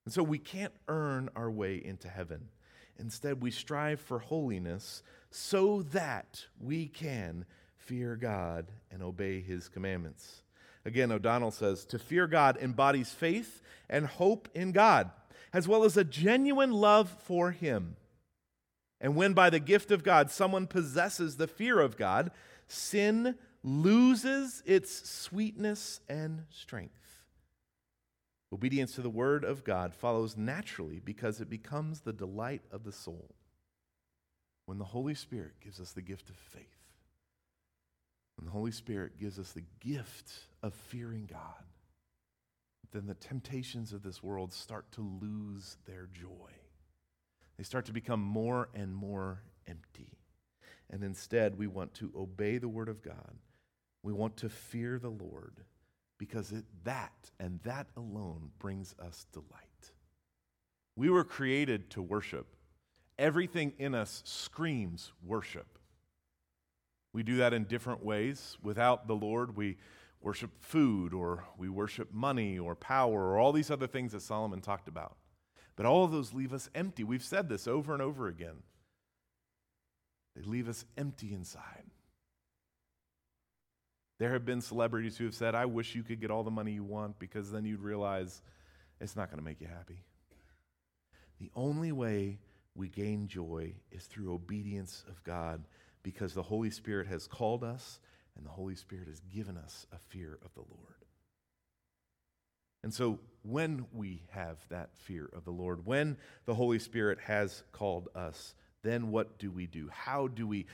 And 0.07 0.14
so 0.14 0.22
we 0.22 0.38
can't 0.38 0.74
earn 0.88 1.28
our 1.37 1.50
way 1.50 1.76
into 1.76 2.09
heaven. 2.09 2.48
Instead, 2.98 3.42
we 3.42 3.50
strive 3.50 4.00
for 4.00 4.18
holiness 4.18 5.02
so 5.31 5.83
that 5.92 6.46
we 6.59 6.87
can 6.87 7.44
fear 7.88 8.16
God 8.16 8.66
and 8.90 9.03
obey 9.03 9.40
his 9.40 9.68
commandments. 9.68 10.42
Again, 10.85 11.11
O'Donnell 11.11 11.51
says 11.51 11.87
to 11.87 11.98
fear 11.98 12.27
God 12.27 12.59
embodies 12.61 13.11
faith 13.11 13.62
and 13.88 14.07
hope 14.07 14.48
in 14.55 14.72
God, 14.72 15.11
as 15.55 15.66
well 15.66 15.85
as 15.85 15.96
a 15.96 16.05
genuine 16.05 16.72
love 16.72 17.09
for 17.24 17.51
him. 17.51 17.96
And 19.01 19.16
when 19.16 19.33
by 19.33 19.48
the 19.48 19.59
gift 19.59 19.90
of 19.90 20.05
God 20.05 20.31
someone 20.31 20.66
possesses 20.66 21.37
the 21.37 21.48
fear 21.48 21.81
of 21.81 21.96
God, 21.96 22.31
sin 22.66 23.37
loses 23.62 24.62
its 24.66 25.09
sweetness 25.09 26.01
and 26.11 26.44
strength. 26.51 26.92
Obedience 28.53 28.92
to 28.94 29.03
the 29.03 29.11
word 29.11 29.44
of 29.44 29.64
God 29.64 29.94
follows 29.94 30.37
naturally 30.37 31.01
because 31.03 31.40
it 31.40 31.48
becomes 31.48 32.01
the 32.01 32.12
delight 32.12 32.62
of 32.70 32.85
the 32.85 32.92
soul. 32.92 33.35
When 34.66 34.79
the 34.79 34.85
Holy 34.85 35.14
Spirit 35.14 35.53
gives 35.62 35.81
us 35.81 35.92
the 35.92 36.03
gift 36.03 36.29
of 36.29 36.37
faith, 36.37 36.77
when 38.38 38.46
the 38.46 38.53
Holy 38.53 38.70
Spirit 38.70 39.18
gives 39.18 39.37
us 39.38 39.51
the 39.51 39.64
gift 39.81 40.33
of 40.62 40.72
fearing 40.72 41.29
God, 41.29 41.64
then 42.92 43.07
the 43.07 43.14
temptations 43.14 43.92
of 43.92 44.05
this 44.05 44.22
world 44.22 44.53
start 44.53 44.92
to 44.92 45.01
lose 45.01 45.77
their 45.87 46.09
joy. 46.12 46.53
They 47.57 47.64
start 47.64 47.87
to 47.87 47.92
become 47.92 48.20
more 48.20 48.68
and 48.74 48.94
more 48.94 49.42
empty. 49.66 50.18
And 50.88 51.03
instead, 51.03 51.59
we 51.59 51.66
want 51.66 51.94
to 51.94 52.12
obey 52.16 52.59
the 52.59 52.68
Word 52.68 52.88
of 52.88 53.03
God. 53.03 53.35
We 54.05 54.12
want 54.12 54.37
to 54.38 54.48
fear 54.48 55.01
the 55.01 55.11
Lord 55.11 55.57
because 56.16 56.53
it, 56.53 56.64
that 56.85 57.31
and 57.40 57.59
that 57.64 57.88
alone 57.96 58.53
brings 58.61 58.94
us 59.01 59.27
delight. 59.33 59.90
We 60.94 61.11
were 61.11 61.24
created 61.24 61.90
to 61.90 62.03
worship. 62.03 62.46
Everything 63.18 63.72
in 63.79 63.96
us 63.96 64.22
screams 64.24 65.12
worship. 65.24 65.77
We 67.18 67.24
do 67.24 67.38
that 67.38 67.52
in 67.52 67.64
different 67.64 68.04
ways. 68.04 68.57
Without 68.62 69.09
the 69.09 69.16
Lord, 69.16 69.57
we 69.57 69.76
worship 70.20 70.52
food 70.61 71.12
or 71.12 71.42
we 71.59 71.68
worship 71.68 72.14
money 72.14 72.61
or 72.61 72.76
power 72.76 73.31
or 73.31 73.38
all 73.40 73.50
these 73.50 73.72
other 73.72 73.88
things 73.88 74.12
that 74.12 74.22
Solomon 74.22 74.61
talked 74.61 74.87
about. 74.87 75.16
But 75.74 75.85
all 75.85 76.04
of 76.04 76.12
those 76.12 76.33
leave 76.33 76.52
us 76.52 76.70
empty. 76.76 77.02
We've 77.02 77.24
said 77.24 77.48
this 77.48 77.66
over 77.66 77.92
and 77.92 78.00
over 78.00 78.28
again. 78.28 78.62
They 80.37 80.42
leave 80.42 80.68
us 80.68 80.85
empty 80.96 81.35
inside. 81.35 81.90
There 84.20 84.33
have 84.33 84.44
been 84.44 84.61
celebrities 84.61 85.16
who 85.16 85.24
have 85.24 85.35
said, 85.35 85.57
I 85.57 85.66
wish 85.66 85.96
you 85.96 86.04
could 86.04 86.20
get 86.20 86.31
all 86.31 86.44
the 86.44 86.52
money 86.52 86.70
you 86.70 86.85
want 86.85 87.18
because 87.18 87.50
then 87.50 87.64
you'd 87.64 87.83
realize 87.83 88.42
it's 89.00 89.16
not 89.16 89.28
going 89.28 89.40
to 89.40 89.44
make 89.44 89.61
you 89.61 89.66
happy. 89.66 90.04
The 91.40 91.50
only 91.57 91.90
way 91.90 92.38
we 92.76 92.87
gain 92.87 93.26
joy 93.26 93.72
is 93.90 94.04
through 94.04 94.33
obedience 94.33 95.02
of 95.09 95.24
God 95.24 95.64
because 96.11 96.33
the 96.33 96.42
Holy 96.42 96.71
Spirit 96.71 97.07
has 97.07 97.27
called 97.27 97.62
us 97.62 98.01
and 98.35 98.47
the 98.47 98.51
Holy 98.51 98.75
Spirit 98.75 99.09
has 99.09 99.21
given 99.21 99.59
us 99.59 99.87
a 99.92 99.99
fear 99.99 100.38
of 100.42 100.55
the 100.55 100.62
Lord. 100.62 101.05
And 102.83 102.94
so, 102.94 103.18
when 103.42 103.85
we 103.92 104.23
have 104.31 104.57
that 104.71 104.97
fear 104.97 105.29
of 105.37 105.44
the 105.44 105.51
Lord, 105.51 105.85
when 105.85 106.16
the 106.47 106.55
Holy 106.55 106.79
Spirit 106.79 107.18
has 107.21 107.62
called 107.73 108.09
us, 108.14 108.55
then 108.83 109.11
what 109.11 109.38
do 109.38 109.51
we 109.51 109.66
do? 109.66 109.90
How 109.92 110.29
do 110.29 110.47
we 110.47 110.64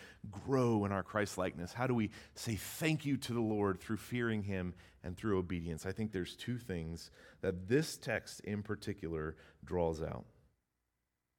grow 0.47 0.85
in 0.85 0.93
our 0.93 1.03
Christ 1.03 1.37
likeness? 1.37 1.73
How 1.73 1.89
do 1.89 1.95
we 1.95 2.11
say 2.37 2.55
thank 2.55 3.05
you 3.05 3.17
to 3.17 3.33
the 3.33 3.41
Lord 3.41 3.81
through 3.81 3.97
fearing 3.97 4.45
Him 4.45 4.73
and 5.03 5.17
through 5.17 5.39
obedience? 5.39 5.85
I 5.85 5.91
think 5.91 6.13
there's 6.13 6.37
two 6.37 6.59
things 6.59 7.11
that 7.41 7.67
this 7.67 7.97
text 7.97 8.39
in 8.43 8.63
particular 8.63 9.35
draws 9.65 10.01
out. 10.01 10.27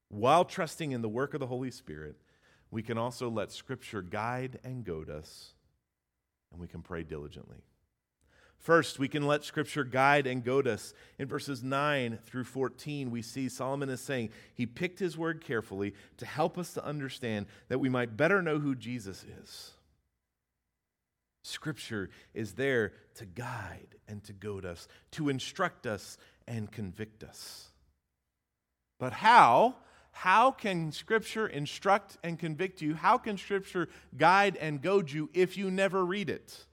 While 0.09 0.43
trusting 0.43 0.91
in 0.91 1.01
the 1.01 1.07
work 1.07 1.33
of 1.33 1.39
the 1.39 1.47
Holy 1.47 1.71
Spirit, 1.71 2.17
we 2.75 2.83
can 2.83 2.97
also 2.97 3.29
let 3.29 3.53
Scripture 3.53 4.01
guide 4.01 4.59
and 4.65 4.83
goad 4.83 5.09
us, 5.09 5.53
and 6.51 6.59
we 6.59 6.67
can 6.67 6.81
pray 6.81 7.03
diligently. 7.03 7.63
First, 8.57 8.99
we 8.99 9.07
can 9.07 9.25
let 9.25 9.45
Scripture 9.45 9.85
guide 9.85 10.27
and 10.27 10.43
goad 10.43 10.67
us. 10.67 10.93
In 11.17 11.25
verses 11.29 11.63
9 11.63 12.19
through 12.25 12.43
14, 12.43 13.11
we 13.11 13.21
see 13.21 13.47
Solomon 13.47 13.87
is 13.87 14.01
saying 14.01 14.31
he 14.53 14.65
picked 14.65 14.99
his 14.99 15.17
word 15.17 15.41
carefully 15.41 15.93
to 16.17 16.25
help 16.25 16.57
us 16.57 16.73
to 16.73 16.83
understand 16.83 17.45
that 17.69 17.79
we 17.79 17.87
might 17.87 18.17
better 18.17 18.41
know 18.41 18.59
who 18.59 18.75
Jesus 18.75 19.23
is. 19.41 19.71
Scripture 21.45 22.09
is 22.33 22.55
there 22.55 22.91
to 23.13 23.25
guide 23.25 23.95
and 24.09 24.21
to 24.25 24.33
goad 24.33 24.65
us, 24.65 24.89
to 25.11 25.29
instruct 25.29 25.87
us 25.87 26.17
and 26.45 26.69
convict 26.69 27.23
us. 27.23 27.69
But 28.99 29.13
how? 29.13 29.75
How 30.17 30.49
can 30.49 30.93
Scripture 30.93 31.45
instruct 31.45 32.17
and 32.23 32.39
convict 32.39 32.81
you? 32.81 32.95
How 32.95 33.17
can 33.17 33.37
Scripture 33.37 33.89
guide 34.15 34.55
and 34.55 34.81
goad 34.81 35.11
you 35.11 35.29
if 35.33 35.57
you 35.57 35.69
never 35.69 36.05
read 36.05 36.29
it? 36.29 36.65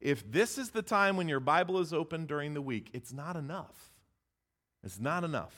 If 0.00 0.28
this 0.32 0.58
is 0.58 0.70
the 0.70 0.82
time 0.82 1.16
when 1.16 1.28
your 1.28 1.38
Bible 1.38 1.78
is 1.78 1.92
open 1.92 2.26
during 2.26 2.54
the 2.54 2.60
week, 2.60 2.90
it's 2.92 3.12
not 3.12 3.36
enough. 3.36 3.92
It's 4.82 4.98
not 4.98 5.22
enough 5.22 5.54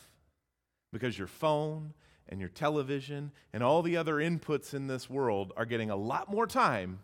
because 0.92 1.16
your 1.16 1.28
phone 1.28 1.94
and 2.28 2.40
your 2.40 2.50
television 2.50 3.32
and 3.54 3.62
all 3.62 3.80
the 3.80 3.96
other 3.96 4.16
inputs 4.16 4.74
in 4.74 4.88
this 4.88 5.08
world 5.08 5.54
are 5.56 5.64
getting 5.64 5.88
a 5.88 5.96
lot 5.96 6.30
more 6.30 6.46
time 6.46 6.98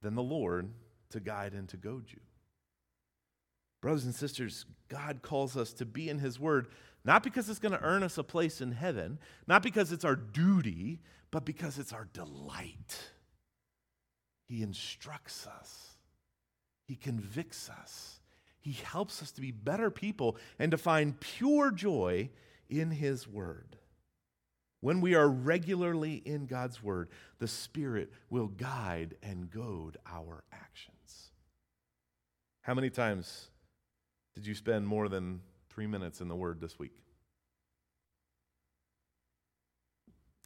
than 0.00 0.14
the 0.14 0.22
Lord 0.22 0.70
to 1.10 1.20
guide 1.20 1.52
and 1.52 1.68
to 1.68 1.76
goad 1.76 2.06
you. 2.08 2.20
Brothers 3.82 4.06
and 4.06 4.14
sisters, 4.14 4.64
God 4.88 5.20
calls 5.20 5.54
us 5.54 5.74
to 5.74 5.84
be 5.84 6.08
in 6.08 6.18
His 6.18 6.40
Word, 6.40 6.68
not 7.08 7.22
because 7.22 7.48
it's 7.48 7.58
going 7.58 7.72
to 7.72 7.82
earn 7.82 8.02
us 8.02 8.18
a 8.18 8.22
place 8.22 8.60
in 8.60 8.70
heaven, 8.70 9.18
not 9.46 9.62
because 9.62 9.92
it's 9.92 10.04
our 10.04 10.14
duty, 10.14 11.00
but 11.30 11.46
because 11.46 11.78
it's 11.78 11.94
our 11.94 12.06
delight. 12.12 12.98
He 14.44 14.62
instructs 14.62 15.46
us. 15.46 15.96
He 16.84 16.96
convicts 16.96 17.70
us. 17.70 18.20
He 18.60 18.72
helps 18.72 19.22
us 19.22 19.30
to 19.32 19.40
be 19.40 19.52
better 19.52 19.90
people 19.90 20.36
and 20.58 20.70
to 20.70 20.76
find 20.76 21.18
pure 21.18 21.70
joy 21.70 22.28
in 22.68 22.90
His 22.90 23.26
Word. 23.26 23.78
When 24.80 25.00
we 25.00 25.14
are 25.14 25.30
regularly 25.30 26.16
in 26.16 26.44
God's 26.44 26.82
Word, 26.82 27.08
the 27.38 27.48
Spirit 27.48 28.12
will 28.28 28.48
guide 28.48 29.16
and 29.22 29.50
goad 29.50 29.96
our 30.06 30.44
actions. 30.52 31.30
How 32.60 32.74
many 32.74 32.90
times 32.90 33.48
did 34.34 34.46
you 34.46 34.54
spend 34.54 34.86
more 34.86 35.08
than 35.08 35.40
three 35.78 35.86
minutes 35.86 36.20
in 36.20 36.26
the 36.26 36.34
Word 36.34 36.60
this 36.60 36.76
week? 36.76 36.98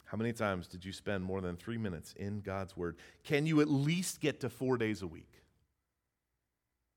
How 0.05 0.19
many 0.19 0.35
times 0.35 0.67
did 0.67 0.85
you 0.85 0.93
spend 0.93 1.25
more 1.25 1.41
than 1.41 1.57
three 1.57 1.79
minutes 1.79 2.13
in 2.19 2.43
God's 2.43 2.77
Word? 2.77 2.97
Can 3.25 3.47
you 3.47 3.63
at 3.63 3.69
least 3.71 4.21
get 4.21 4.41
to 4.41 4.51
four 4.51 4.77
days 4.77 5.01
a 5.01 5.07
week? 5.07 5.33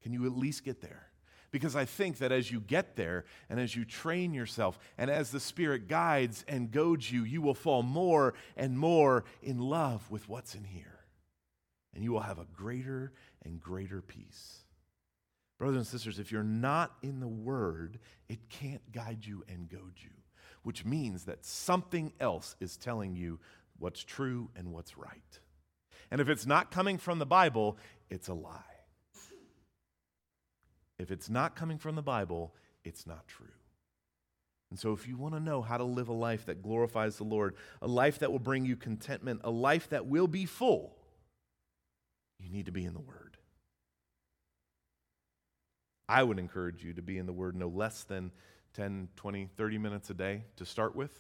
Can 0.04 0.12
you 0.12 0.26
at 0.26 0.34
least 0.34 0.66
get 0.66 0.82
there? 0.82 1.08
Because 1.52 1.78
I 1.78 1.86
think 1.86 2.18
that 2.18 2.34
as 2.34 2.52
you 2.52 2.60
get 2.60 2.98
there 2.98 3.24
and 3.50 3.58
as 3.58 3.74
you 3.74 3.86
train 3.86 4.34
yourself 4.34 4.80
and 4.98 5.10
as 5.10 5.32
the 5.32 5.40
Spirit 5.40 5.88
guides 5.88 6.44
and 6.46 6.72
goads 6.72 7.10
you, 7.10 7.24
you 7.24 7.42
will 7.42 7.54
fall 7.54 7.84
more 7.84 8.34
and 8.58 8.78
more 8.78 9.24
in 9.42 9.60
love 9.60 10.12
with 10.12 10.28
what's 10.28 10.56
in 10.56 10.66
here. 10.66 11.00
And 11.94 12.04
you 12.04 12.12
will 12.12 12.20
have 12.20 12.40
a 12.40 12.48
greater 12.54 13.14
and 13.46 13.62
greater 13.62 14.02
peace. 14.02 14.65
Brothers 15.58 15.78
and 15.78 15.88
sisters, 15.88 16.20
if 16.20 16.32
you're 16.32 16.44
not 16.44 16.94
in 17.02 17.20
the 17.20 17.28
Word, 17.28 18.00
it 18.28 18.50
can't 18.50 18.92
guide 18.92 19.26
you 19.26 19.44
and 19.48 19.70
goad 19.70 19.94
you, 19.98 20.12
which 20.64 20.84
means 20.84 21.26
that 21.26 21.46
something 21.46 22.12
else 22.20 22.56
is 22.60 22.76
telling 22.76 23.16
you 23.16 23.40
what's 23.80 24.04
true 24.04 24.50
and 24.56 24.74
what's 24.74 24.98
right. 24.98 25.40
And 26.12 26.20
if 26.20 26.30
it's 26.30 26.46
not 26.46 26.72
coming 26.72 26.98
from 26.98 27.20
the 27.20 27.26
Bible, 27.26 27.78
it's 28.10 28.28
a 28.28 28.34
lie. 28.34 28.62
If 30.98 31.12
it's 31.12 31.30
not 31.30 31.56
coming 31.56 31.78
from 31.78 31.96
the 31.96 32.02
Bible, 32.02 32.54
it's 32.84 33.08
not 33.08 33.28
true. 33.28 33.48
And 34.72 34.80
so, 34.80 34.94
if 34.94 35.08
you 35.08 35.18
want 35.18 35.36
to 35.36 35.40
know 35.40 35.62
how 35.62 35.78
to 35.78 35.84
live 35.84 36.10
a 36.10 36.14
life 36.14 36.48
that 36.48 36.62
glorifies 36.62 37.18
the 37.18 37.24
Lord, 37.24 37.56
a 37.82 37.88
life 37.88 38.20
that 38.20 38.32
will 38.32 38.40
bring 38.40 38.66
you 38.66 38.76
contentment, 38.76 39.42
a 39.44 39.52
life 39.52 39.90
that 39.90 40.08
will 40.08 40.28
be 40.28 40.46
full, 40.46 40.98
you 42.40 42.50
need 42.50 42.66
to 42.66 42.72
be 42.72 42.86
in 42.86 42.94
the 42.94 43.00
Word. 43.00 43.25
I 46.08 46.24
would 46.24 46.40
encourage 46.40 46.84
you 46.84 46.94
to 46.94 47.02
be 47.02 47.18
in 47.18 47.26
the 47.26 47.34
Word 47.34 47.56
no 47.56 47.68
less 47.68 48.04
than 48.04 48.32
10, 48.74 49.10
20, 49.16 49.50
30 49.56 49.78
minutes 49.78 50.10
a 50.10 50.14
day 50.14 50.44
to 50.58 50.66
start 50.66 50.96
with. 50.96 51.12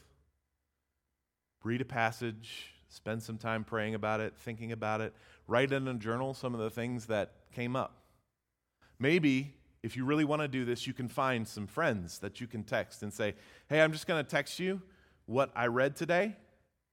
Read 1.64 1.82
a 1.82 1.86
passage, 1.86 2.74
spend 2.90 3.24
some 3.24 3.38
time 3.38 3.64
praying 3.64 3.96
about 3.96 4.20
it, 4.20 4.34
thinking 4.38 4.72
about 4.72 5.02
it, 5.02 5.14
write 5.48 5.72
in 5.72 5.88
a 5.88 5.94
journal 5.96 6.34
some 6.34 6.54
of 6.54 6.60
the 6.60 6.70
things 6.70 7.08
that 7.08 7.32
came 7.52 7.76
up. 7.76 8.04
Maybe 9.00 9.56
if 9.84 9.96
you 9.96 10.06
really 10.06 10.26
want 10.26 10.42
to 10.42 10.48
do 10.48 10.66
this, 10.66 10.88
you 10.88 10.94
can 10.94 11.08
find 11.08 11.48
some 11.48 11.68
friends 11.68 12.20
that 12.20 12.42
you 12.42 12.48
can 12.48 12.64
text 12.64 13.04
and 13.04 13.14
say, 13.14 13.36
Hey, 13.70 13.82
I'm 13.82 13.92
just 13.92 14.08
going 14.08 14.24
to 14.24 14.30
text 14.30 14.60
you 14.60 14.82
what 15.26 15.52
I 15.56 15.68
read 15.68 15.96
today. 15.96 16.36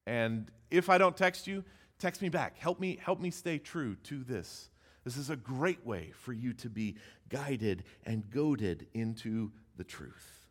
And 0.06 0.50
if 0.70 0.88
I 0.88 0.98
don't 0.98 1.16
text 1.16 1.46
you, 1.46 1.64
text 1.98 2.22
me 2.22 2.28
back. 2.28 2.58
Help 2.58 2.80
me, 2.80 2.98
help 3.00 3.20
me 3.20 3.30
stay 3.30 3.58
true 3.58 3.96
to 4.04 4.24
this. 4.24 4.68
This 5.04 5.16
is 5.16 5.30
a 5.30 5.36
great 5.36 5.84
way 5.84 6.12
for 6.14 6.32
you 6.32 6.52
to 6.54 6.70
be 6.70 6.96
guided 7.28 7.84
and 8.04 8.30
goaded 8.30 8.86
into 8.94 9.52
the 9.76 9.84
truth. 9.84 10.46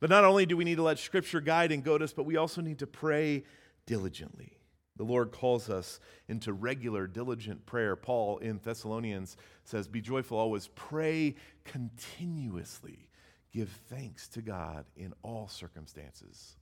But 0.00 0.10
not 0.10 0.24
only 0.24 0.44
do 0.44 0.56
we 0.56 0.64
need 0.64 0.76
to 0.76 0.82
let 0.82 0.98
Scripture 0.98 1.40
guide 1.40 1.72
and 1.72 1.84
goad 1.84 2.02
us, 2.02 2.12
but 2.12 2.26
we 2.26 2.36
also 2.36 2.60
need 2.60 2.80
to 2.80 2.86
pray 2.86 3.44
diligently. 3.86 4.58
The 4.96 5.04
Lord 5.04 5.32
calls 5.32 5.68
us 5.68 5.98
into 6.28 6.52
regular, 6.52 7.06
diligent 7.06 7.66
prayer. 7.66 7.96
Paul 7.96 8.38
in 8.38 8.60
Thessalonians 8.62 9.36
says, 9.64 9.88
Be 9.88 10.00
joyful 10.00 10.38
always, 10.38 10.68
pray 10.74 11.34
continuously, 11.64 13.08
give 13.52 13.70
thanks 13.88 14.28
to 14.28 14.42
God 14.42 14.84
in 14.96 15.12
all 15.22 15.48
circumstances. 15.48 16.56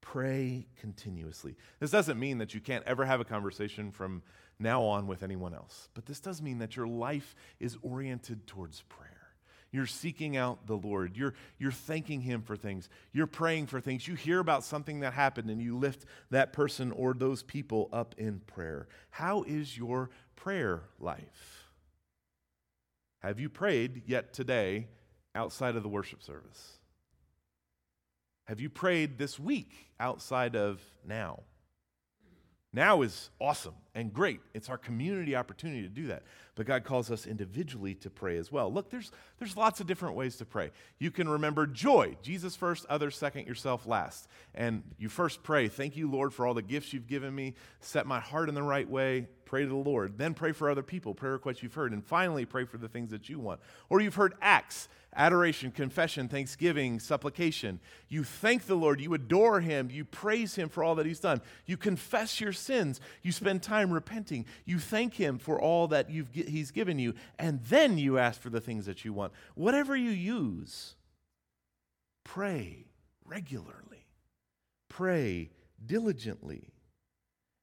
Pray 0.00 0.68
continuously. 0.76 1.56
This 1.80 1.90
doesn't 1.90 2.18
mean 2.18 2.38
that 2.38 2.54
you 2.54 2.60
can't 2.60 2.84
ever 2.84 3.04
have 3.04 3.20
a 3.20 3.24
conversation 3.24 3.90
from 3.90 4.22
now 4.58 4.82
on 4.82 5.06
with 5.06 5.22
anyone 5.22 5.54
else, 5.54 5.88
but 5.94 6.06
this 6.06 6.20
does 6.20 6.40
mean 6.40 6.58
that 6.58 6.76
your 6.76 6.86
life 6.86 7.34
is 7.60 7.76
oriented 7.82 8.46
towards 8.46 8.82
prayer. 8.82 9.10
You're 9.74 9.86
seeking 9.86 10.36
out 10.36 10.68
the 10.68 10.76
Lord. 10.76 11.16
You're, 11.16 11.34
you're 11.58 11.72
thanking 11.72 12.20
Him 12.20 12.42
for 12.42 12.54
things. 12.54 12.88
You're 13.12 13.26
praying 13.26 13.66
for 13.66 13.80
things. 13.80 14.06
You 14.06 14.14
hear 14.14 14.38
about 14.38 14.62
something 14.62 15.00
that 15.00 15.14
happened 15.14 15.50
and 15.50 15.60
you 15.60 15.76
lift 15.76 16.04
that 16.30 16.52
person 16.52 16.92
or 16.92 17.12
those 17.12 17.42
people 17.42 17.88
up 17.92 18.14
in 18.16 18.40
prayer. 18.46 18.86
How 19.10 19.42
is 19.42 19.76
your 19.76 20.10
prayer 20.36 20.82
life? 21.00 21.72
Have 23.18 23.40
you 23.40 23.48
prayed 23.48 24.02
yet 24.06 24.32
today 24.32 24.86
outside 25.34 25.74
of 25.74 25.82
the 25.82 25.88
worship 25.88 26.22
service? 26.22 26.78
Have 28.44 28.60
you 28.60 28.70
prayed 28.70 29.18
this 29.18 29.40
week 29.40 29.72
outside 29.98 30.54
of 30.54 30.80
now? 31.04 31.40
Now 32.74 33.02
is 33.02 33.30
awesome 33.40 33.74
and 33.94 34.12
great. 34.12 34.40
It's 34.52 34.68
our 34.68 34.76
community 34.76 35.36
opportunity 35.36 35.82
to 35.82 35.88
do 35.88 36.08
that. 36.08 36.24
But 36.56 36.66
God 36.66 36.82
calls 36.82 37.08
us 37.08 37.24
individually 37.24 37.94
to 37.96 38.10
pray 38.10 38.36
as 38.36 38.50
well. 38.50 38.72
Look, 38.72 38.90
there's, 38.90 39.12
there's 39.38 39.56
lots 39.56 39.78
of 39.78 39.86
different 39.86 40.16
ways 40.16 40.36
to 40.38 40.44
pray. 40.44 40.72
You 40.98 41.12
can 41.12 41.28
remember 41.28 41.68
joy 41.68 42.16
Jesus 42.20 42.56
first, 42.56 42.84
others 42.90 43.16
second, 43.16 43.46
yourself 43.46 43.86
last. 43.86 44.26
And 44.56 44.82
you 44.98 45.08
first 45.08 45.44
pray, 45.44 45.68
Thank 45.68 45.96
you, 45.96 46.10
Lord, 46.10 46.34
for 46.34 46.48
all 46.48 46.54
the 46.54 46.62
gifts 46.62 46.92
you've 46.92 47.06
given 47.06 47.32
me. 47.32 47.54
Set 47.78 48.08
my 48.08 48.18
heart 48.18 48.48
in 48.48 48.56
the 48.56 48.62
right 48.62 48.88
way. 48.88 49.28
Pray 49.54 49.62
to 49.62 49.68
the 49.68 49.76
Lord. 49.76 50.18
Then 50.18 50.34
pray 50.34 50.50
for 50.50 50.68
other 50.68 50.82
people, 50.82 51.14
prayer 51.14 51.34
requests 51.34 51.62
you've 51.62 51.74
heard. 51.74 51.92
And 51.92 52.04
finally, 52.04 52.44
pray 52.44 52.64
for 52.64 52.76
the 52.76 52.88
things 52.88 53.10
that 53.10 53.28
you 53.28 53.38
want. 53.38 53.60
Or 53.88 54.00
you've 54.00 54.16
heard 54.16 54.34
acts 54.42 54.88
adoration, 55.14 55.70
confession, 55.70 56.26
thanksgiving, 56.26 56.98
supplication. 56.98 57.78
You 58.08 58.24
thank 58.24 58.66
the 58.66 58.74
Lord, 58.74 59.00
you 59.00 59.14
adore 59.14 59.60
Him, 59.60 59.90
you 59.92 60.04
praise 60.04 60.56
Him 60.56 60.68
for 60.68 60.82
all 60.82 60.96
that 60.96 61.06
He's 61.06 61.20
done. 61.20 61.40
You 61.66 61.76
confess 61.76 62.40
your 62.40 62.52
sins, 62.52 63.00
you 63.22 63.30
spend 63.30 63.62
time 63.62 63.92
repenting, 63.92 64.44
you 64.64 64.80
thank 64.80 65.14
Him 65.14 65.38
for 65.38 65.60
all 65.60 65.86
that 65.86 66.10
He's 66.10 66.72
given 66.72 66.98
you, 66.98 67.14
and 67.38 67.62
then 67.62 67.96
you 67.96 68.18
ask 68.18 68.40
for 68.40 68.50
the 68.50 68.60
things 68.60 68.86
that 68.86 69.04
you 69.04 69.12
want. 69.12 69.32
Whatever 69.54 69.94
you 69.94 70.10
use, 70.10 70.96
pray 72.24 72.86
regularly, 73.24 74.08
pray 74.88 75.50
diligently. 75.86 76.73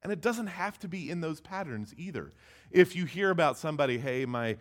And 0.04 0.12
it 0.12 0.22
doesn't 0.22 0.48
have 0.48 0.80
to 0.80 0.88
be 0.88 1.10
in 1.10 1.22
those 1.22 1.42
patterns 1.42 1.94
either. 1.98 2.32
If 2.72 2.96
you 2.96 3.06
hear 3.06 3.30
about 3.30 3.58
somebody, 3.58 4.00
hey, 4.00 4.26
my 4.26 4.58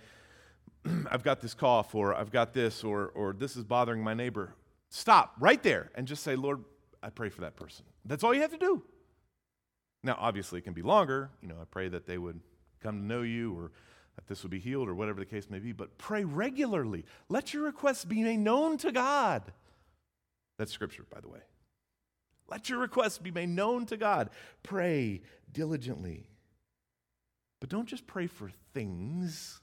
I've 1.10 1.22
got 1.22 1.40
this 1.40 1.54
cough, 1.54 1.94
or 1.94 2.14
I've 2.14 2.30
got 2.30 2.52
this, 2.52 2.84
or, 2.84 3.08
or 3.14 3.32
this 3.32 3.56
is 3.56 3.64
bothering 3.64 4.02
my 4.02 4.14
neighbor. 4.14 4.54
Stop 4.88 5.34
right 5.38 5.62
there 5.62 5.90
and 5.94 6.06
just 6.06 6.22
say, 6.22 6.36
Lord, 6.36 6.64
I 7.02 7.10
pray 7.10 7.28
for 7.28 7.42
that 7.42 7.56
person. 7.56 7.84
That's 8.04 8.24
all 8.24 8.34
you 8.34 8.40
have 8.40 8.50
to 8.52 8.58
do. 8.58 8.82
Now, 10.02 10.16
obviously, 10.18 10.58
it 10.58 10.62
can 10.62 10.72
be 10.72 10.82
longer. 10.82 11.30
You 11.42 11.48
know, 11.48 11.56
I 11.60 11.64
pray 11.64 11.88
that 11.88 12.06
they 12.06 12.18
would 12.18 12.40
come 12.82 13.00
to 13.00 13.04
know 13.04 13.22
you, 13.22 13.52
or 13.54 13.72
that 14.16 14.26
this 14.26 14.42
would 14.42 14.50
be 14.50 14.58
healed, 14.58 14.88
or 14.88 14.94
whatever 14.94 15.20
the 15.20 15.26
case 15.26 15.50
may 15.50 15.58
be. 15.58 15.72
But 15.72 15.98
pray 15.98 16.24
regularly. 16.24 17.04
Let 17.28 17.52
your 17.52 17.64
requests 17.64 18.04
be 18.04 18.22
made 18.22 18.38
known 18.38 18.78
to 18.78 18.90
God. 18.90 19.52
That's 20.58 20.72
scripture, 20.72 21.04
by 21.12 21.20
the 21.20 21.28
way. 21.28 21.40
Let 22.50 22.68
your 22.68 22.78
requests 22.78 23.18
be 23.18 23.30
made 23.30 23.48
known 23.48 23.86
to 23.86 23.96
God. 23.96 24.30
Pray 24.62 25.22
diligently. 25.52 26.28
But 27.60 27.70
don't 27.70 27.88
just 27.88 28.06
pray 28.06 28.26
for 28.26 28.50
things 28.72 29.60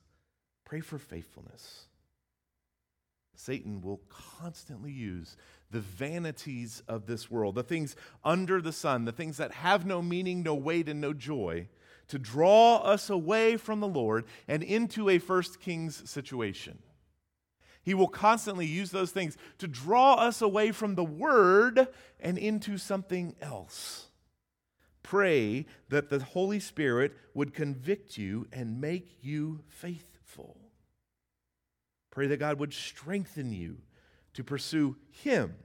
Pray 0.68 0.82
for 0.82 0.98
faithfulness. 0.98 1.86
Satan 3.34 3.80
will 3.80 4.02
constantly 4.10 4.92
use 4.92 5.38
the 5.72 5.80
vanities 5.80 6.84
of 6.90 7.06
this 7.06 7.32
world, 7.32 7.56
the 7.56 7.64
things 7.64 7.96
under 8.22 8.62
the 8.62 8.74
sun, 8.74 9.06
the 9.06 9.14
things 9.14 9.38
that 9.38 9.54
have 9.54 9.86
no 9.86 10.02
meaning, 10.02 10.44
no 10.44 10.56
weight, 10.56 10.90
and 10.90 11.00
no 11.00 11.14
joy, 11.14 11.70
to 12.10 12.20
draw 12.20 12.80
us 12.80 13.10
away 13.10 13.56
from 13.56 13.80
the 13.80 13.88
Lord 13.88 14.26
and 14.46 14.62
into 14.62 15.08
a 15.08 15.20
first 15.20 15.62
king's 15.62 16.10
situation. 16.10 16.80
He 17.88 17.94
will 17.94 18.10
constantly 18.10 18.66
use 18.66 18.92
those 18.92 19.12
things 19.12 19.38
to 19.60 19.66
draw 19.66 20.16
us 20.16 20.42
away 20.42 20.74
from 20.74 20.96
the 20.96 21.06
word 21.06 21.88
and 22.20 22.38
into 22.38 22.78
something 22.78 23.34
else. 23.42 24.08
Pray 25.04 25.66
that 25.88 26.10
the 26.10 26.20
Holy 26.20 26.60
Spirit 26.60 27.14
would 27.34 27.54
convict 27.54 28.18
you 28.18 28.46
and 28.52 28.82
make 28.82 29.20
you 29.22 29.62
faithful. 29.70 30.58
Pray 32.12 32.28
that 32.28 32.42
God 32.42 32.60
would 32.60 32.74
strengthen 32.74 33.54
you 33.54 33.78
to 34.34 34.44
pursue 34.44 34.98
Him 35.10 35.56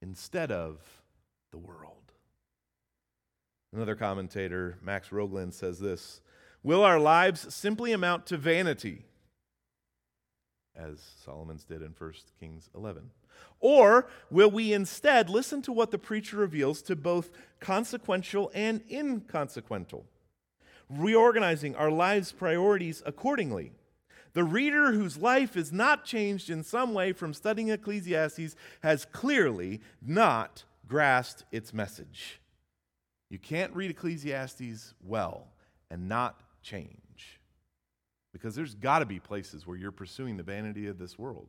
instead 0.00 0.50
of 0.50 0.80
the 1.50 1.58
world. 1.58 2.14
Another 3.74 3.96
commentator, 3.96 4.78
Max 4.80 5.10
Rogland, 5.10 5.52
says 5.52 5.78
this 5.78 6.22
Will 6.62 6.82
our 6.82 6.98
lives 6.98 7.54
simply 7.54 7.92
amount 7.92 8.24
to 8.28 8.38
vanity, 8.38 9.04
as 10.78 11.00
Solomon's 11.24 11.64
did 11.64 11.82
in 11.82 11.94
1 11.98 12.12
Kings 12.38 12.70
11? 12.74 13.10
Or 13.60 14.08
will 14.30 14.50
we 14.50 14.72
instead 14.72 15.28
listen 15.28 15.62
to 15.62 15.72
what 15.72 15.90
the 15.90 15.98
preacher 15.98 16.36
reveals 16.36 16.82
to 16.82 16.96
both 16.96 17.30
consequential 17.60 18.50
and 18.54 18.82
inconsequential? 18.90 20.06
reorganizing 20.88 21.76
our 21.76 21.90
lives' 21.90 22.32
priorities 22.32 23.02
accordingly. 23.04 23.72
The 24.32 24.44
reader 24.44 24.92
whose 24.92 25.16
life 25.16 25.56
is 25.56 25.72
not 25.72 26.04
changed 26.04 26.50
in 26.50 26.62
some 26.62 26.94
way 26.94 27.12
from 27.12 27.34
studying 27.34 27.70
Ecclesiastes 27.70 28.54
has 28.82 29.06
clearly 29.06 29.80
not 30.00 30.64
grasped 30.86 31.44
its 31.50 31.74
message. 31.74 32.40
You 33.30 33.38
can't 33.38 33.74
read 33.74 33.90
Ecclesiastes 33.90 34.94
well 35.02 35.48
and 35.90 36.08
not 36.08 36.40
change. 36.62 37.07
Because 38.32 38.54
there's 38.54 38.74
got 38.74 39.00
to 39.00 39.06
be 39.06 39.18
places 39.18 39.66
where 39.66 39.76
you're 39.76 39.90
pursuing 39.90 40.36
the 40.36 40.42
vanity 40.42 40.86
of 40.86 40.98
this 40.98 41.18
world. 41.18 41.48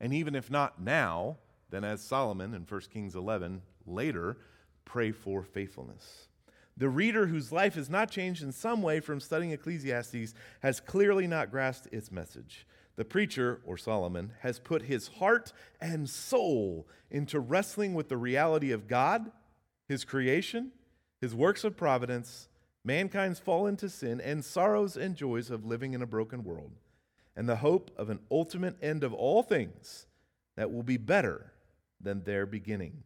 And 0.00 0.12
even 0.12 0.34
if 0.34 0.50
not 0.50 0.80
now, 0.80 1.38
then 1.70 1.84
as 1.84 2.02
Solomon 2.02 2.54
in 2.54 2.62
1 2.62 2.80
Kings 2.92 3.14
11 3.14 3.62
later, 3.86 4.36
pray 4.84 5.10
for 5.10 5.42
faithfulness. 5.42 6.28
The 6.76 6.88
reader 6.90 7.26
whose 7.26 7.52
life 7.52 7.76
is 7.76 7.88
not 7.88 8.10
changed 8.10 8.42
in 8.42 8.52
some 8.52 8.82
way 8.82 9.00
from 9.00 9.20
studying 9.20 9.52
Ecclesiastes 9.52 10.34
has 10.60 10.80
clearly 10.80 11.26
not 11.26 11.50
grasped 11.50 11.88
its 11.92 12.12
message. 12.12 12.66
The 12.96 13.04
preacher, 13.04 13.60
or 13.64 13.76
Solomon, 13.76 14.32
has 14.40 14.58
put 14.58 14.82
his 14.82 15.08
heart 15.08 15.52
and 15.80 16.08
soul 16.08 16.86
into 17.10 17.40
wrestling 17.40 17.94
with 17.94 18.08
the 18.08 18.16
reality 18.16 18.72
of 18.72 18.88
God, 18.88 19.30
his 19.88 20.04
creation, 20.04 20.72
his 21.20 21.34
works 21.34 21.64
of 21.64 21.76
providence, 21.76 22.48
mankind's 22.86 23.40
fall 23.40 23.66
into 23.66 23.90
sin, 23.90 24.20
and 24.20 24.44
sorrows 24.44 24.96
and 24.96 25.16
joys 25.16 25.50
of 25.50 25.66
living 25.66 25.92
in 25.92 26.02
a 26.02 26.06
broken 26.06 26.44
world, 26.44 26.72
and 27.34 27.48
the 27.48 27.56
hope 27.56 27.90
of 27.96 28.08
an 28.08 28.20
ultimate 28.30 28.76
end 28.80 29.02
of 29.02 29.12
all 29.12 29.42
things 29.42 30.06
that 30.56 30.72
will 30.72 30.84
be 30.84 30.96
better 30.96 31.52
than 32.00 32.22
their 32.22 32.46
beginning. 32.46 33.02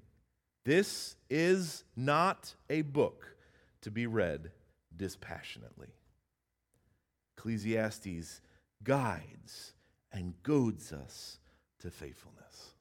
This 0.65 1.17
is 1.31 1.85
not 1.97 2.55
a 2.69 2.83
book 2.83 3.35
to 3.81 3.91
be 3.91 4.07
read 4.07 4.51
dispassionately. 4.95 5.95
Ecclesiastes 7.39 8.43
guides 8.85 9.73
and 10.13 10.35
goads 10.43 10.93
us 10.93 11.39
to 11.79 11.91
faithfulness. 11.91 12.75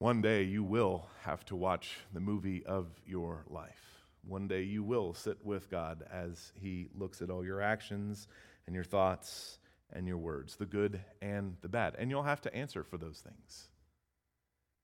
One 0.00 0.20
day 0.20 0.42
you 0.42 0.64
will 0.64 1.06
have 1.22 1.44
to 1.46 1.56
watch 1.56 1.98
the 2.12 2.20
movie 2.20 2.64
of 2.66 2.88
your 3.06 3.44
life. 3.48 3.89
One 4.22 4.48
day 4.48 4.62
you 4.62 4.82
will 4.82 5.14
sit 5.14 5.44
with 5.44 5.70
God 5.70 6.04
as 6.12 6.52
He 6.54 6.88
looks 6.94 7.22
at 7.22 7.30
all 7.30 7.44
your 7.44 7.60
actions 7.60 8.28
and 8.66 8.74
your 8.74 8.84
thoughts 8.84 9.58
and 9.92 10.06
your 10.06 10.18
words, 10.18 10.56
the 10.56 10.66
good 10.66 11.00
and 11.20 11.56
the 11.62 11.68
bad. 11.68 11.96
And 11.98 12.10
you'll 12.10 12.22
have 12.22 12.40
to 12.42 12.54
answer 12.54 12.84
for 12.84 12.98
those 12.98 13.18
things. 13.18 13.68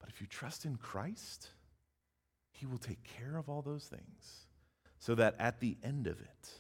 But 0.01 0.09
if 0.09 0.21
you 0.21 0.27
trust 0.27 0.65
in 0.65 0.77
Christ, 0.77 1.51
he 2.51 2.67
will 2.67 2.79
take 2.79 3.05
care 3.05 3.37
of 3.37 3.49
all 3.49 3.63
those 3.63 3.85
things 3.85 4.47
so 4.99 5.15
that 5.15 5.37
at 5.39 5.61
the 5.61 5.77
end 5.83 6.07
of 6.07 6.21
it, 6.21 6.51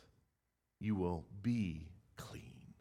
you 0.78 0.94
will 0.94 1.24
be 1.42 1.88
clean. 2.16 2.74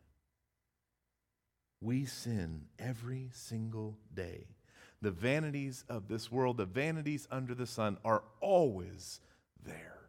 We 1.81 2.05
sin 2.05 2.65
every 2.77 3.29
single 3.33 3.97
day. 4.13 4.47
The 5.01 5.11
vanities 5.11 5.85
of 5.87 6.07
this 6.07 6.31
world, 6.31 6.57
the 6.57 6.65
vanities 6.65 7.27
under 7.31 7.53
the 7.55 7.67
sun, 7.67 7.97
are 8.03 8.23
always 8.41 9.19
there. 9.65 9.99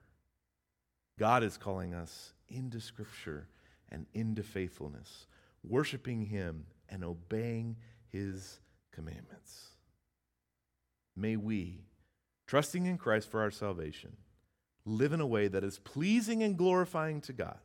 God 1.19 1.43
is 1.43 1.57
calling 1.57 1.95
us 1.95 2.33
into 2.49 2.81
Scripture 2.81 3.49
and 3.91 4.07
into 4.15 4.43
faithfulness, 4.43 5.27
worshiping 5.65 6.27
Him 6.27 6.67
and 6.89 7.05
obeying 7.05 7.77
His 8.09 8.61
commandments. 8.93 9.71
May 11.17 11.37
we 11.37 11.81
trusting 12.47 12.87
in 12.87 12.99
Christ 12.99 13.31
for 13.31 13.41
our 13.41 13.51
salvation, 13.51 14.17
live 14.85 15.13
in 15.13 15.21
a 15.21 15.27
way 15.27 15.49
that 15.49 15.65
is 15.65 15.79
pleasing 15.81 16.43
and 16.43 16.57
glorifying 16.57 17.21
to 17.23 17.33
God 17.33 17.59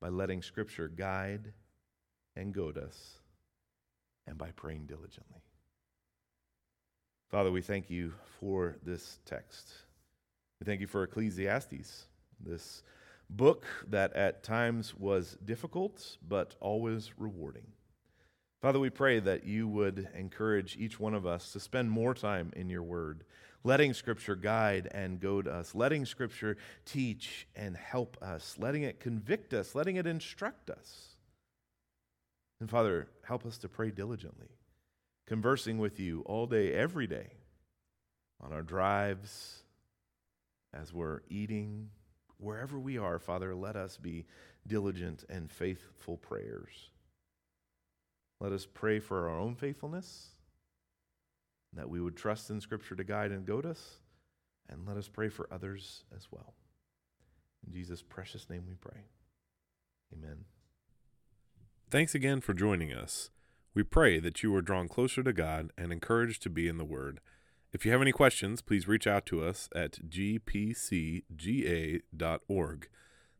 by 0.00 0.08
letting 0.08 0.42
Scripture 0.42 0.88
guide 0.88 1.52
and 2.34 2.52
goad 2.52 2.76
us 2.76 3.20
and 4.26 4.36
by 4.36 4.50
praying 4.56 4.86
diligently. 4.86 5.42
Father, 7.30 7.50
we 7.50 7.62
thank 7.62 7.88
you 7.88 8.12
for 8.40 8.76
this 8.82 9.18
text. 9.24 9.72
We 10.62 10.64
thank 10.64 10.80
you 10.80 10.86
for 10.86 11.02
Ecclesiastes, 11.02 12.06
this 12.38 12.84
book 13.28 13.66
that 13.88 14.12
at 14.12 14.44
times 14.44 14.94
was 14.96 15.36
difficult, 15.44 16.18
but 16.28 16.54
always 16.60 17.10
rewarding. 17.18 17.66
Father, 18.60 18.78
we 18.78 18.88
pray 18.88 19.18
that 19.18 19.44
you 19.44 19.66
would 19.66 20.08
encourage 20.14 20.76
each 20.76 21.00
one 21.00 21.14
of 21.14 21.26
us 21.26 21.50
to 21.50 21.58
spend 21.58 21.90
more 21.90 22.14
time 22.14 22.52
in 22.54 22.68
your 22.68 22.84
word, 22.84 23.24
letting 23.64 23.92
Scripture 23.92 24.36
guide 24.36 24.88
and 24.92 25.18
goad 25.18 25.48
us, 25.48 25.74
letting 25.74 26.06
Scripture 26.06 26.56
teach 26.84 27.48
and 27.56 27.76
help 27.76 28.16
us, 28.22 28.54
letting 28.56 28.84
it 28.84 29.00
convict 29.00 29.52
us, 29.52 29.74
letting 29.74 29.96
it 29.96 30.06
instruct 30.06 30.70
us. 30.70 31.16
And 32.60 32.70
Father, 32.70 33.08
help 33.26 33.44
us 33.46 33.58
to 33.58 33.68
pray 33.68 33.90
diligently, 33.90 34.50
conversing 35.26 35.78
with 35.78 35.98
you 35.98 36.22
all 36.24 36.46
day, 36.46 36.72
every 36.72 37.08
day, 37.08 37.32
on 38.40 38.52
our 38.52 38.62
drives, 38.62 39.61
as 40.74 40.92
we're 40.92 41.20
eating, 41.28 41.90
wherever 42.38 42.78
we 42.78 42.98
are, 42.98 43.18
Father, 43.18 43.54
let 43.54 43.76
us 43.76 43.96
be 43.96 44.26
diligent 44.66 45.24
and 45.28 45.50
faithful 45.50 46.16
prayers. 46.16 46.90
Let 48.40 48.52
us 48.52 48.66
pray 48.66 48.98
for 48.98 49.28
our 49.28 49.38
own 49.38 49.54
faithfulness, 49.54 50.30
that 51.72 51.88
we 51.88 52.00
would 52.00 52.16
trust 52.16 52.50
in 52.50 52.60
Scripture 52.60 52.96
to 52.96 53.04
guide 53.04 53.30
and 53.30 53.46
goad 53.46 53.64
us, 53.64 54.00
and 54.68 54.86
let 54.86 54.96
us 54.96 55.08
pray 55.08 55.28
for 55.28 55.48
others 55.52 56.04
as 56.14 56.28
well. 56.30 56.54
In 57.66 57.72
Jesus' 57.72 58.02
precious 58.02 58.50
name 58.50 58.64
we 58.66 58.74
pray. 58.74 59.02
Amen. 60.12 60.44
Thanks 61.90 62.14
again 62.14 62.40
for 62.40 62.54
joining 62.54 62.92
us. 62.92 63.30
We 63.74 63.82
pray 63.82 64.18
that 64.18 64.42
you 64.42 64.54
are 64.54 64.62
drawn 64.62 64.88
closer 64.88 65.22
to 65.22 65.32
God 65.32 65.70
and 65.78 65.92
encouraged 65.92 66.42
to 66.42 66.50
be 66.50 66.68
in 66.68 66.78
the 66.78 66.84
Word. 66.84 67.20
If 67.72 67.86
you 67.86 67.92
have 67.92 68.02
any 68.02 68.12
questions, 68.12 68.60
please 68.60 68.86
reach 68.86 69.06
out 69.06 69.24
to 69.26 69.42
us 69.42 69.70
at 69.74 69.92
gpcga.org. 70.08 71.28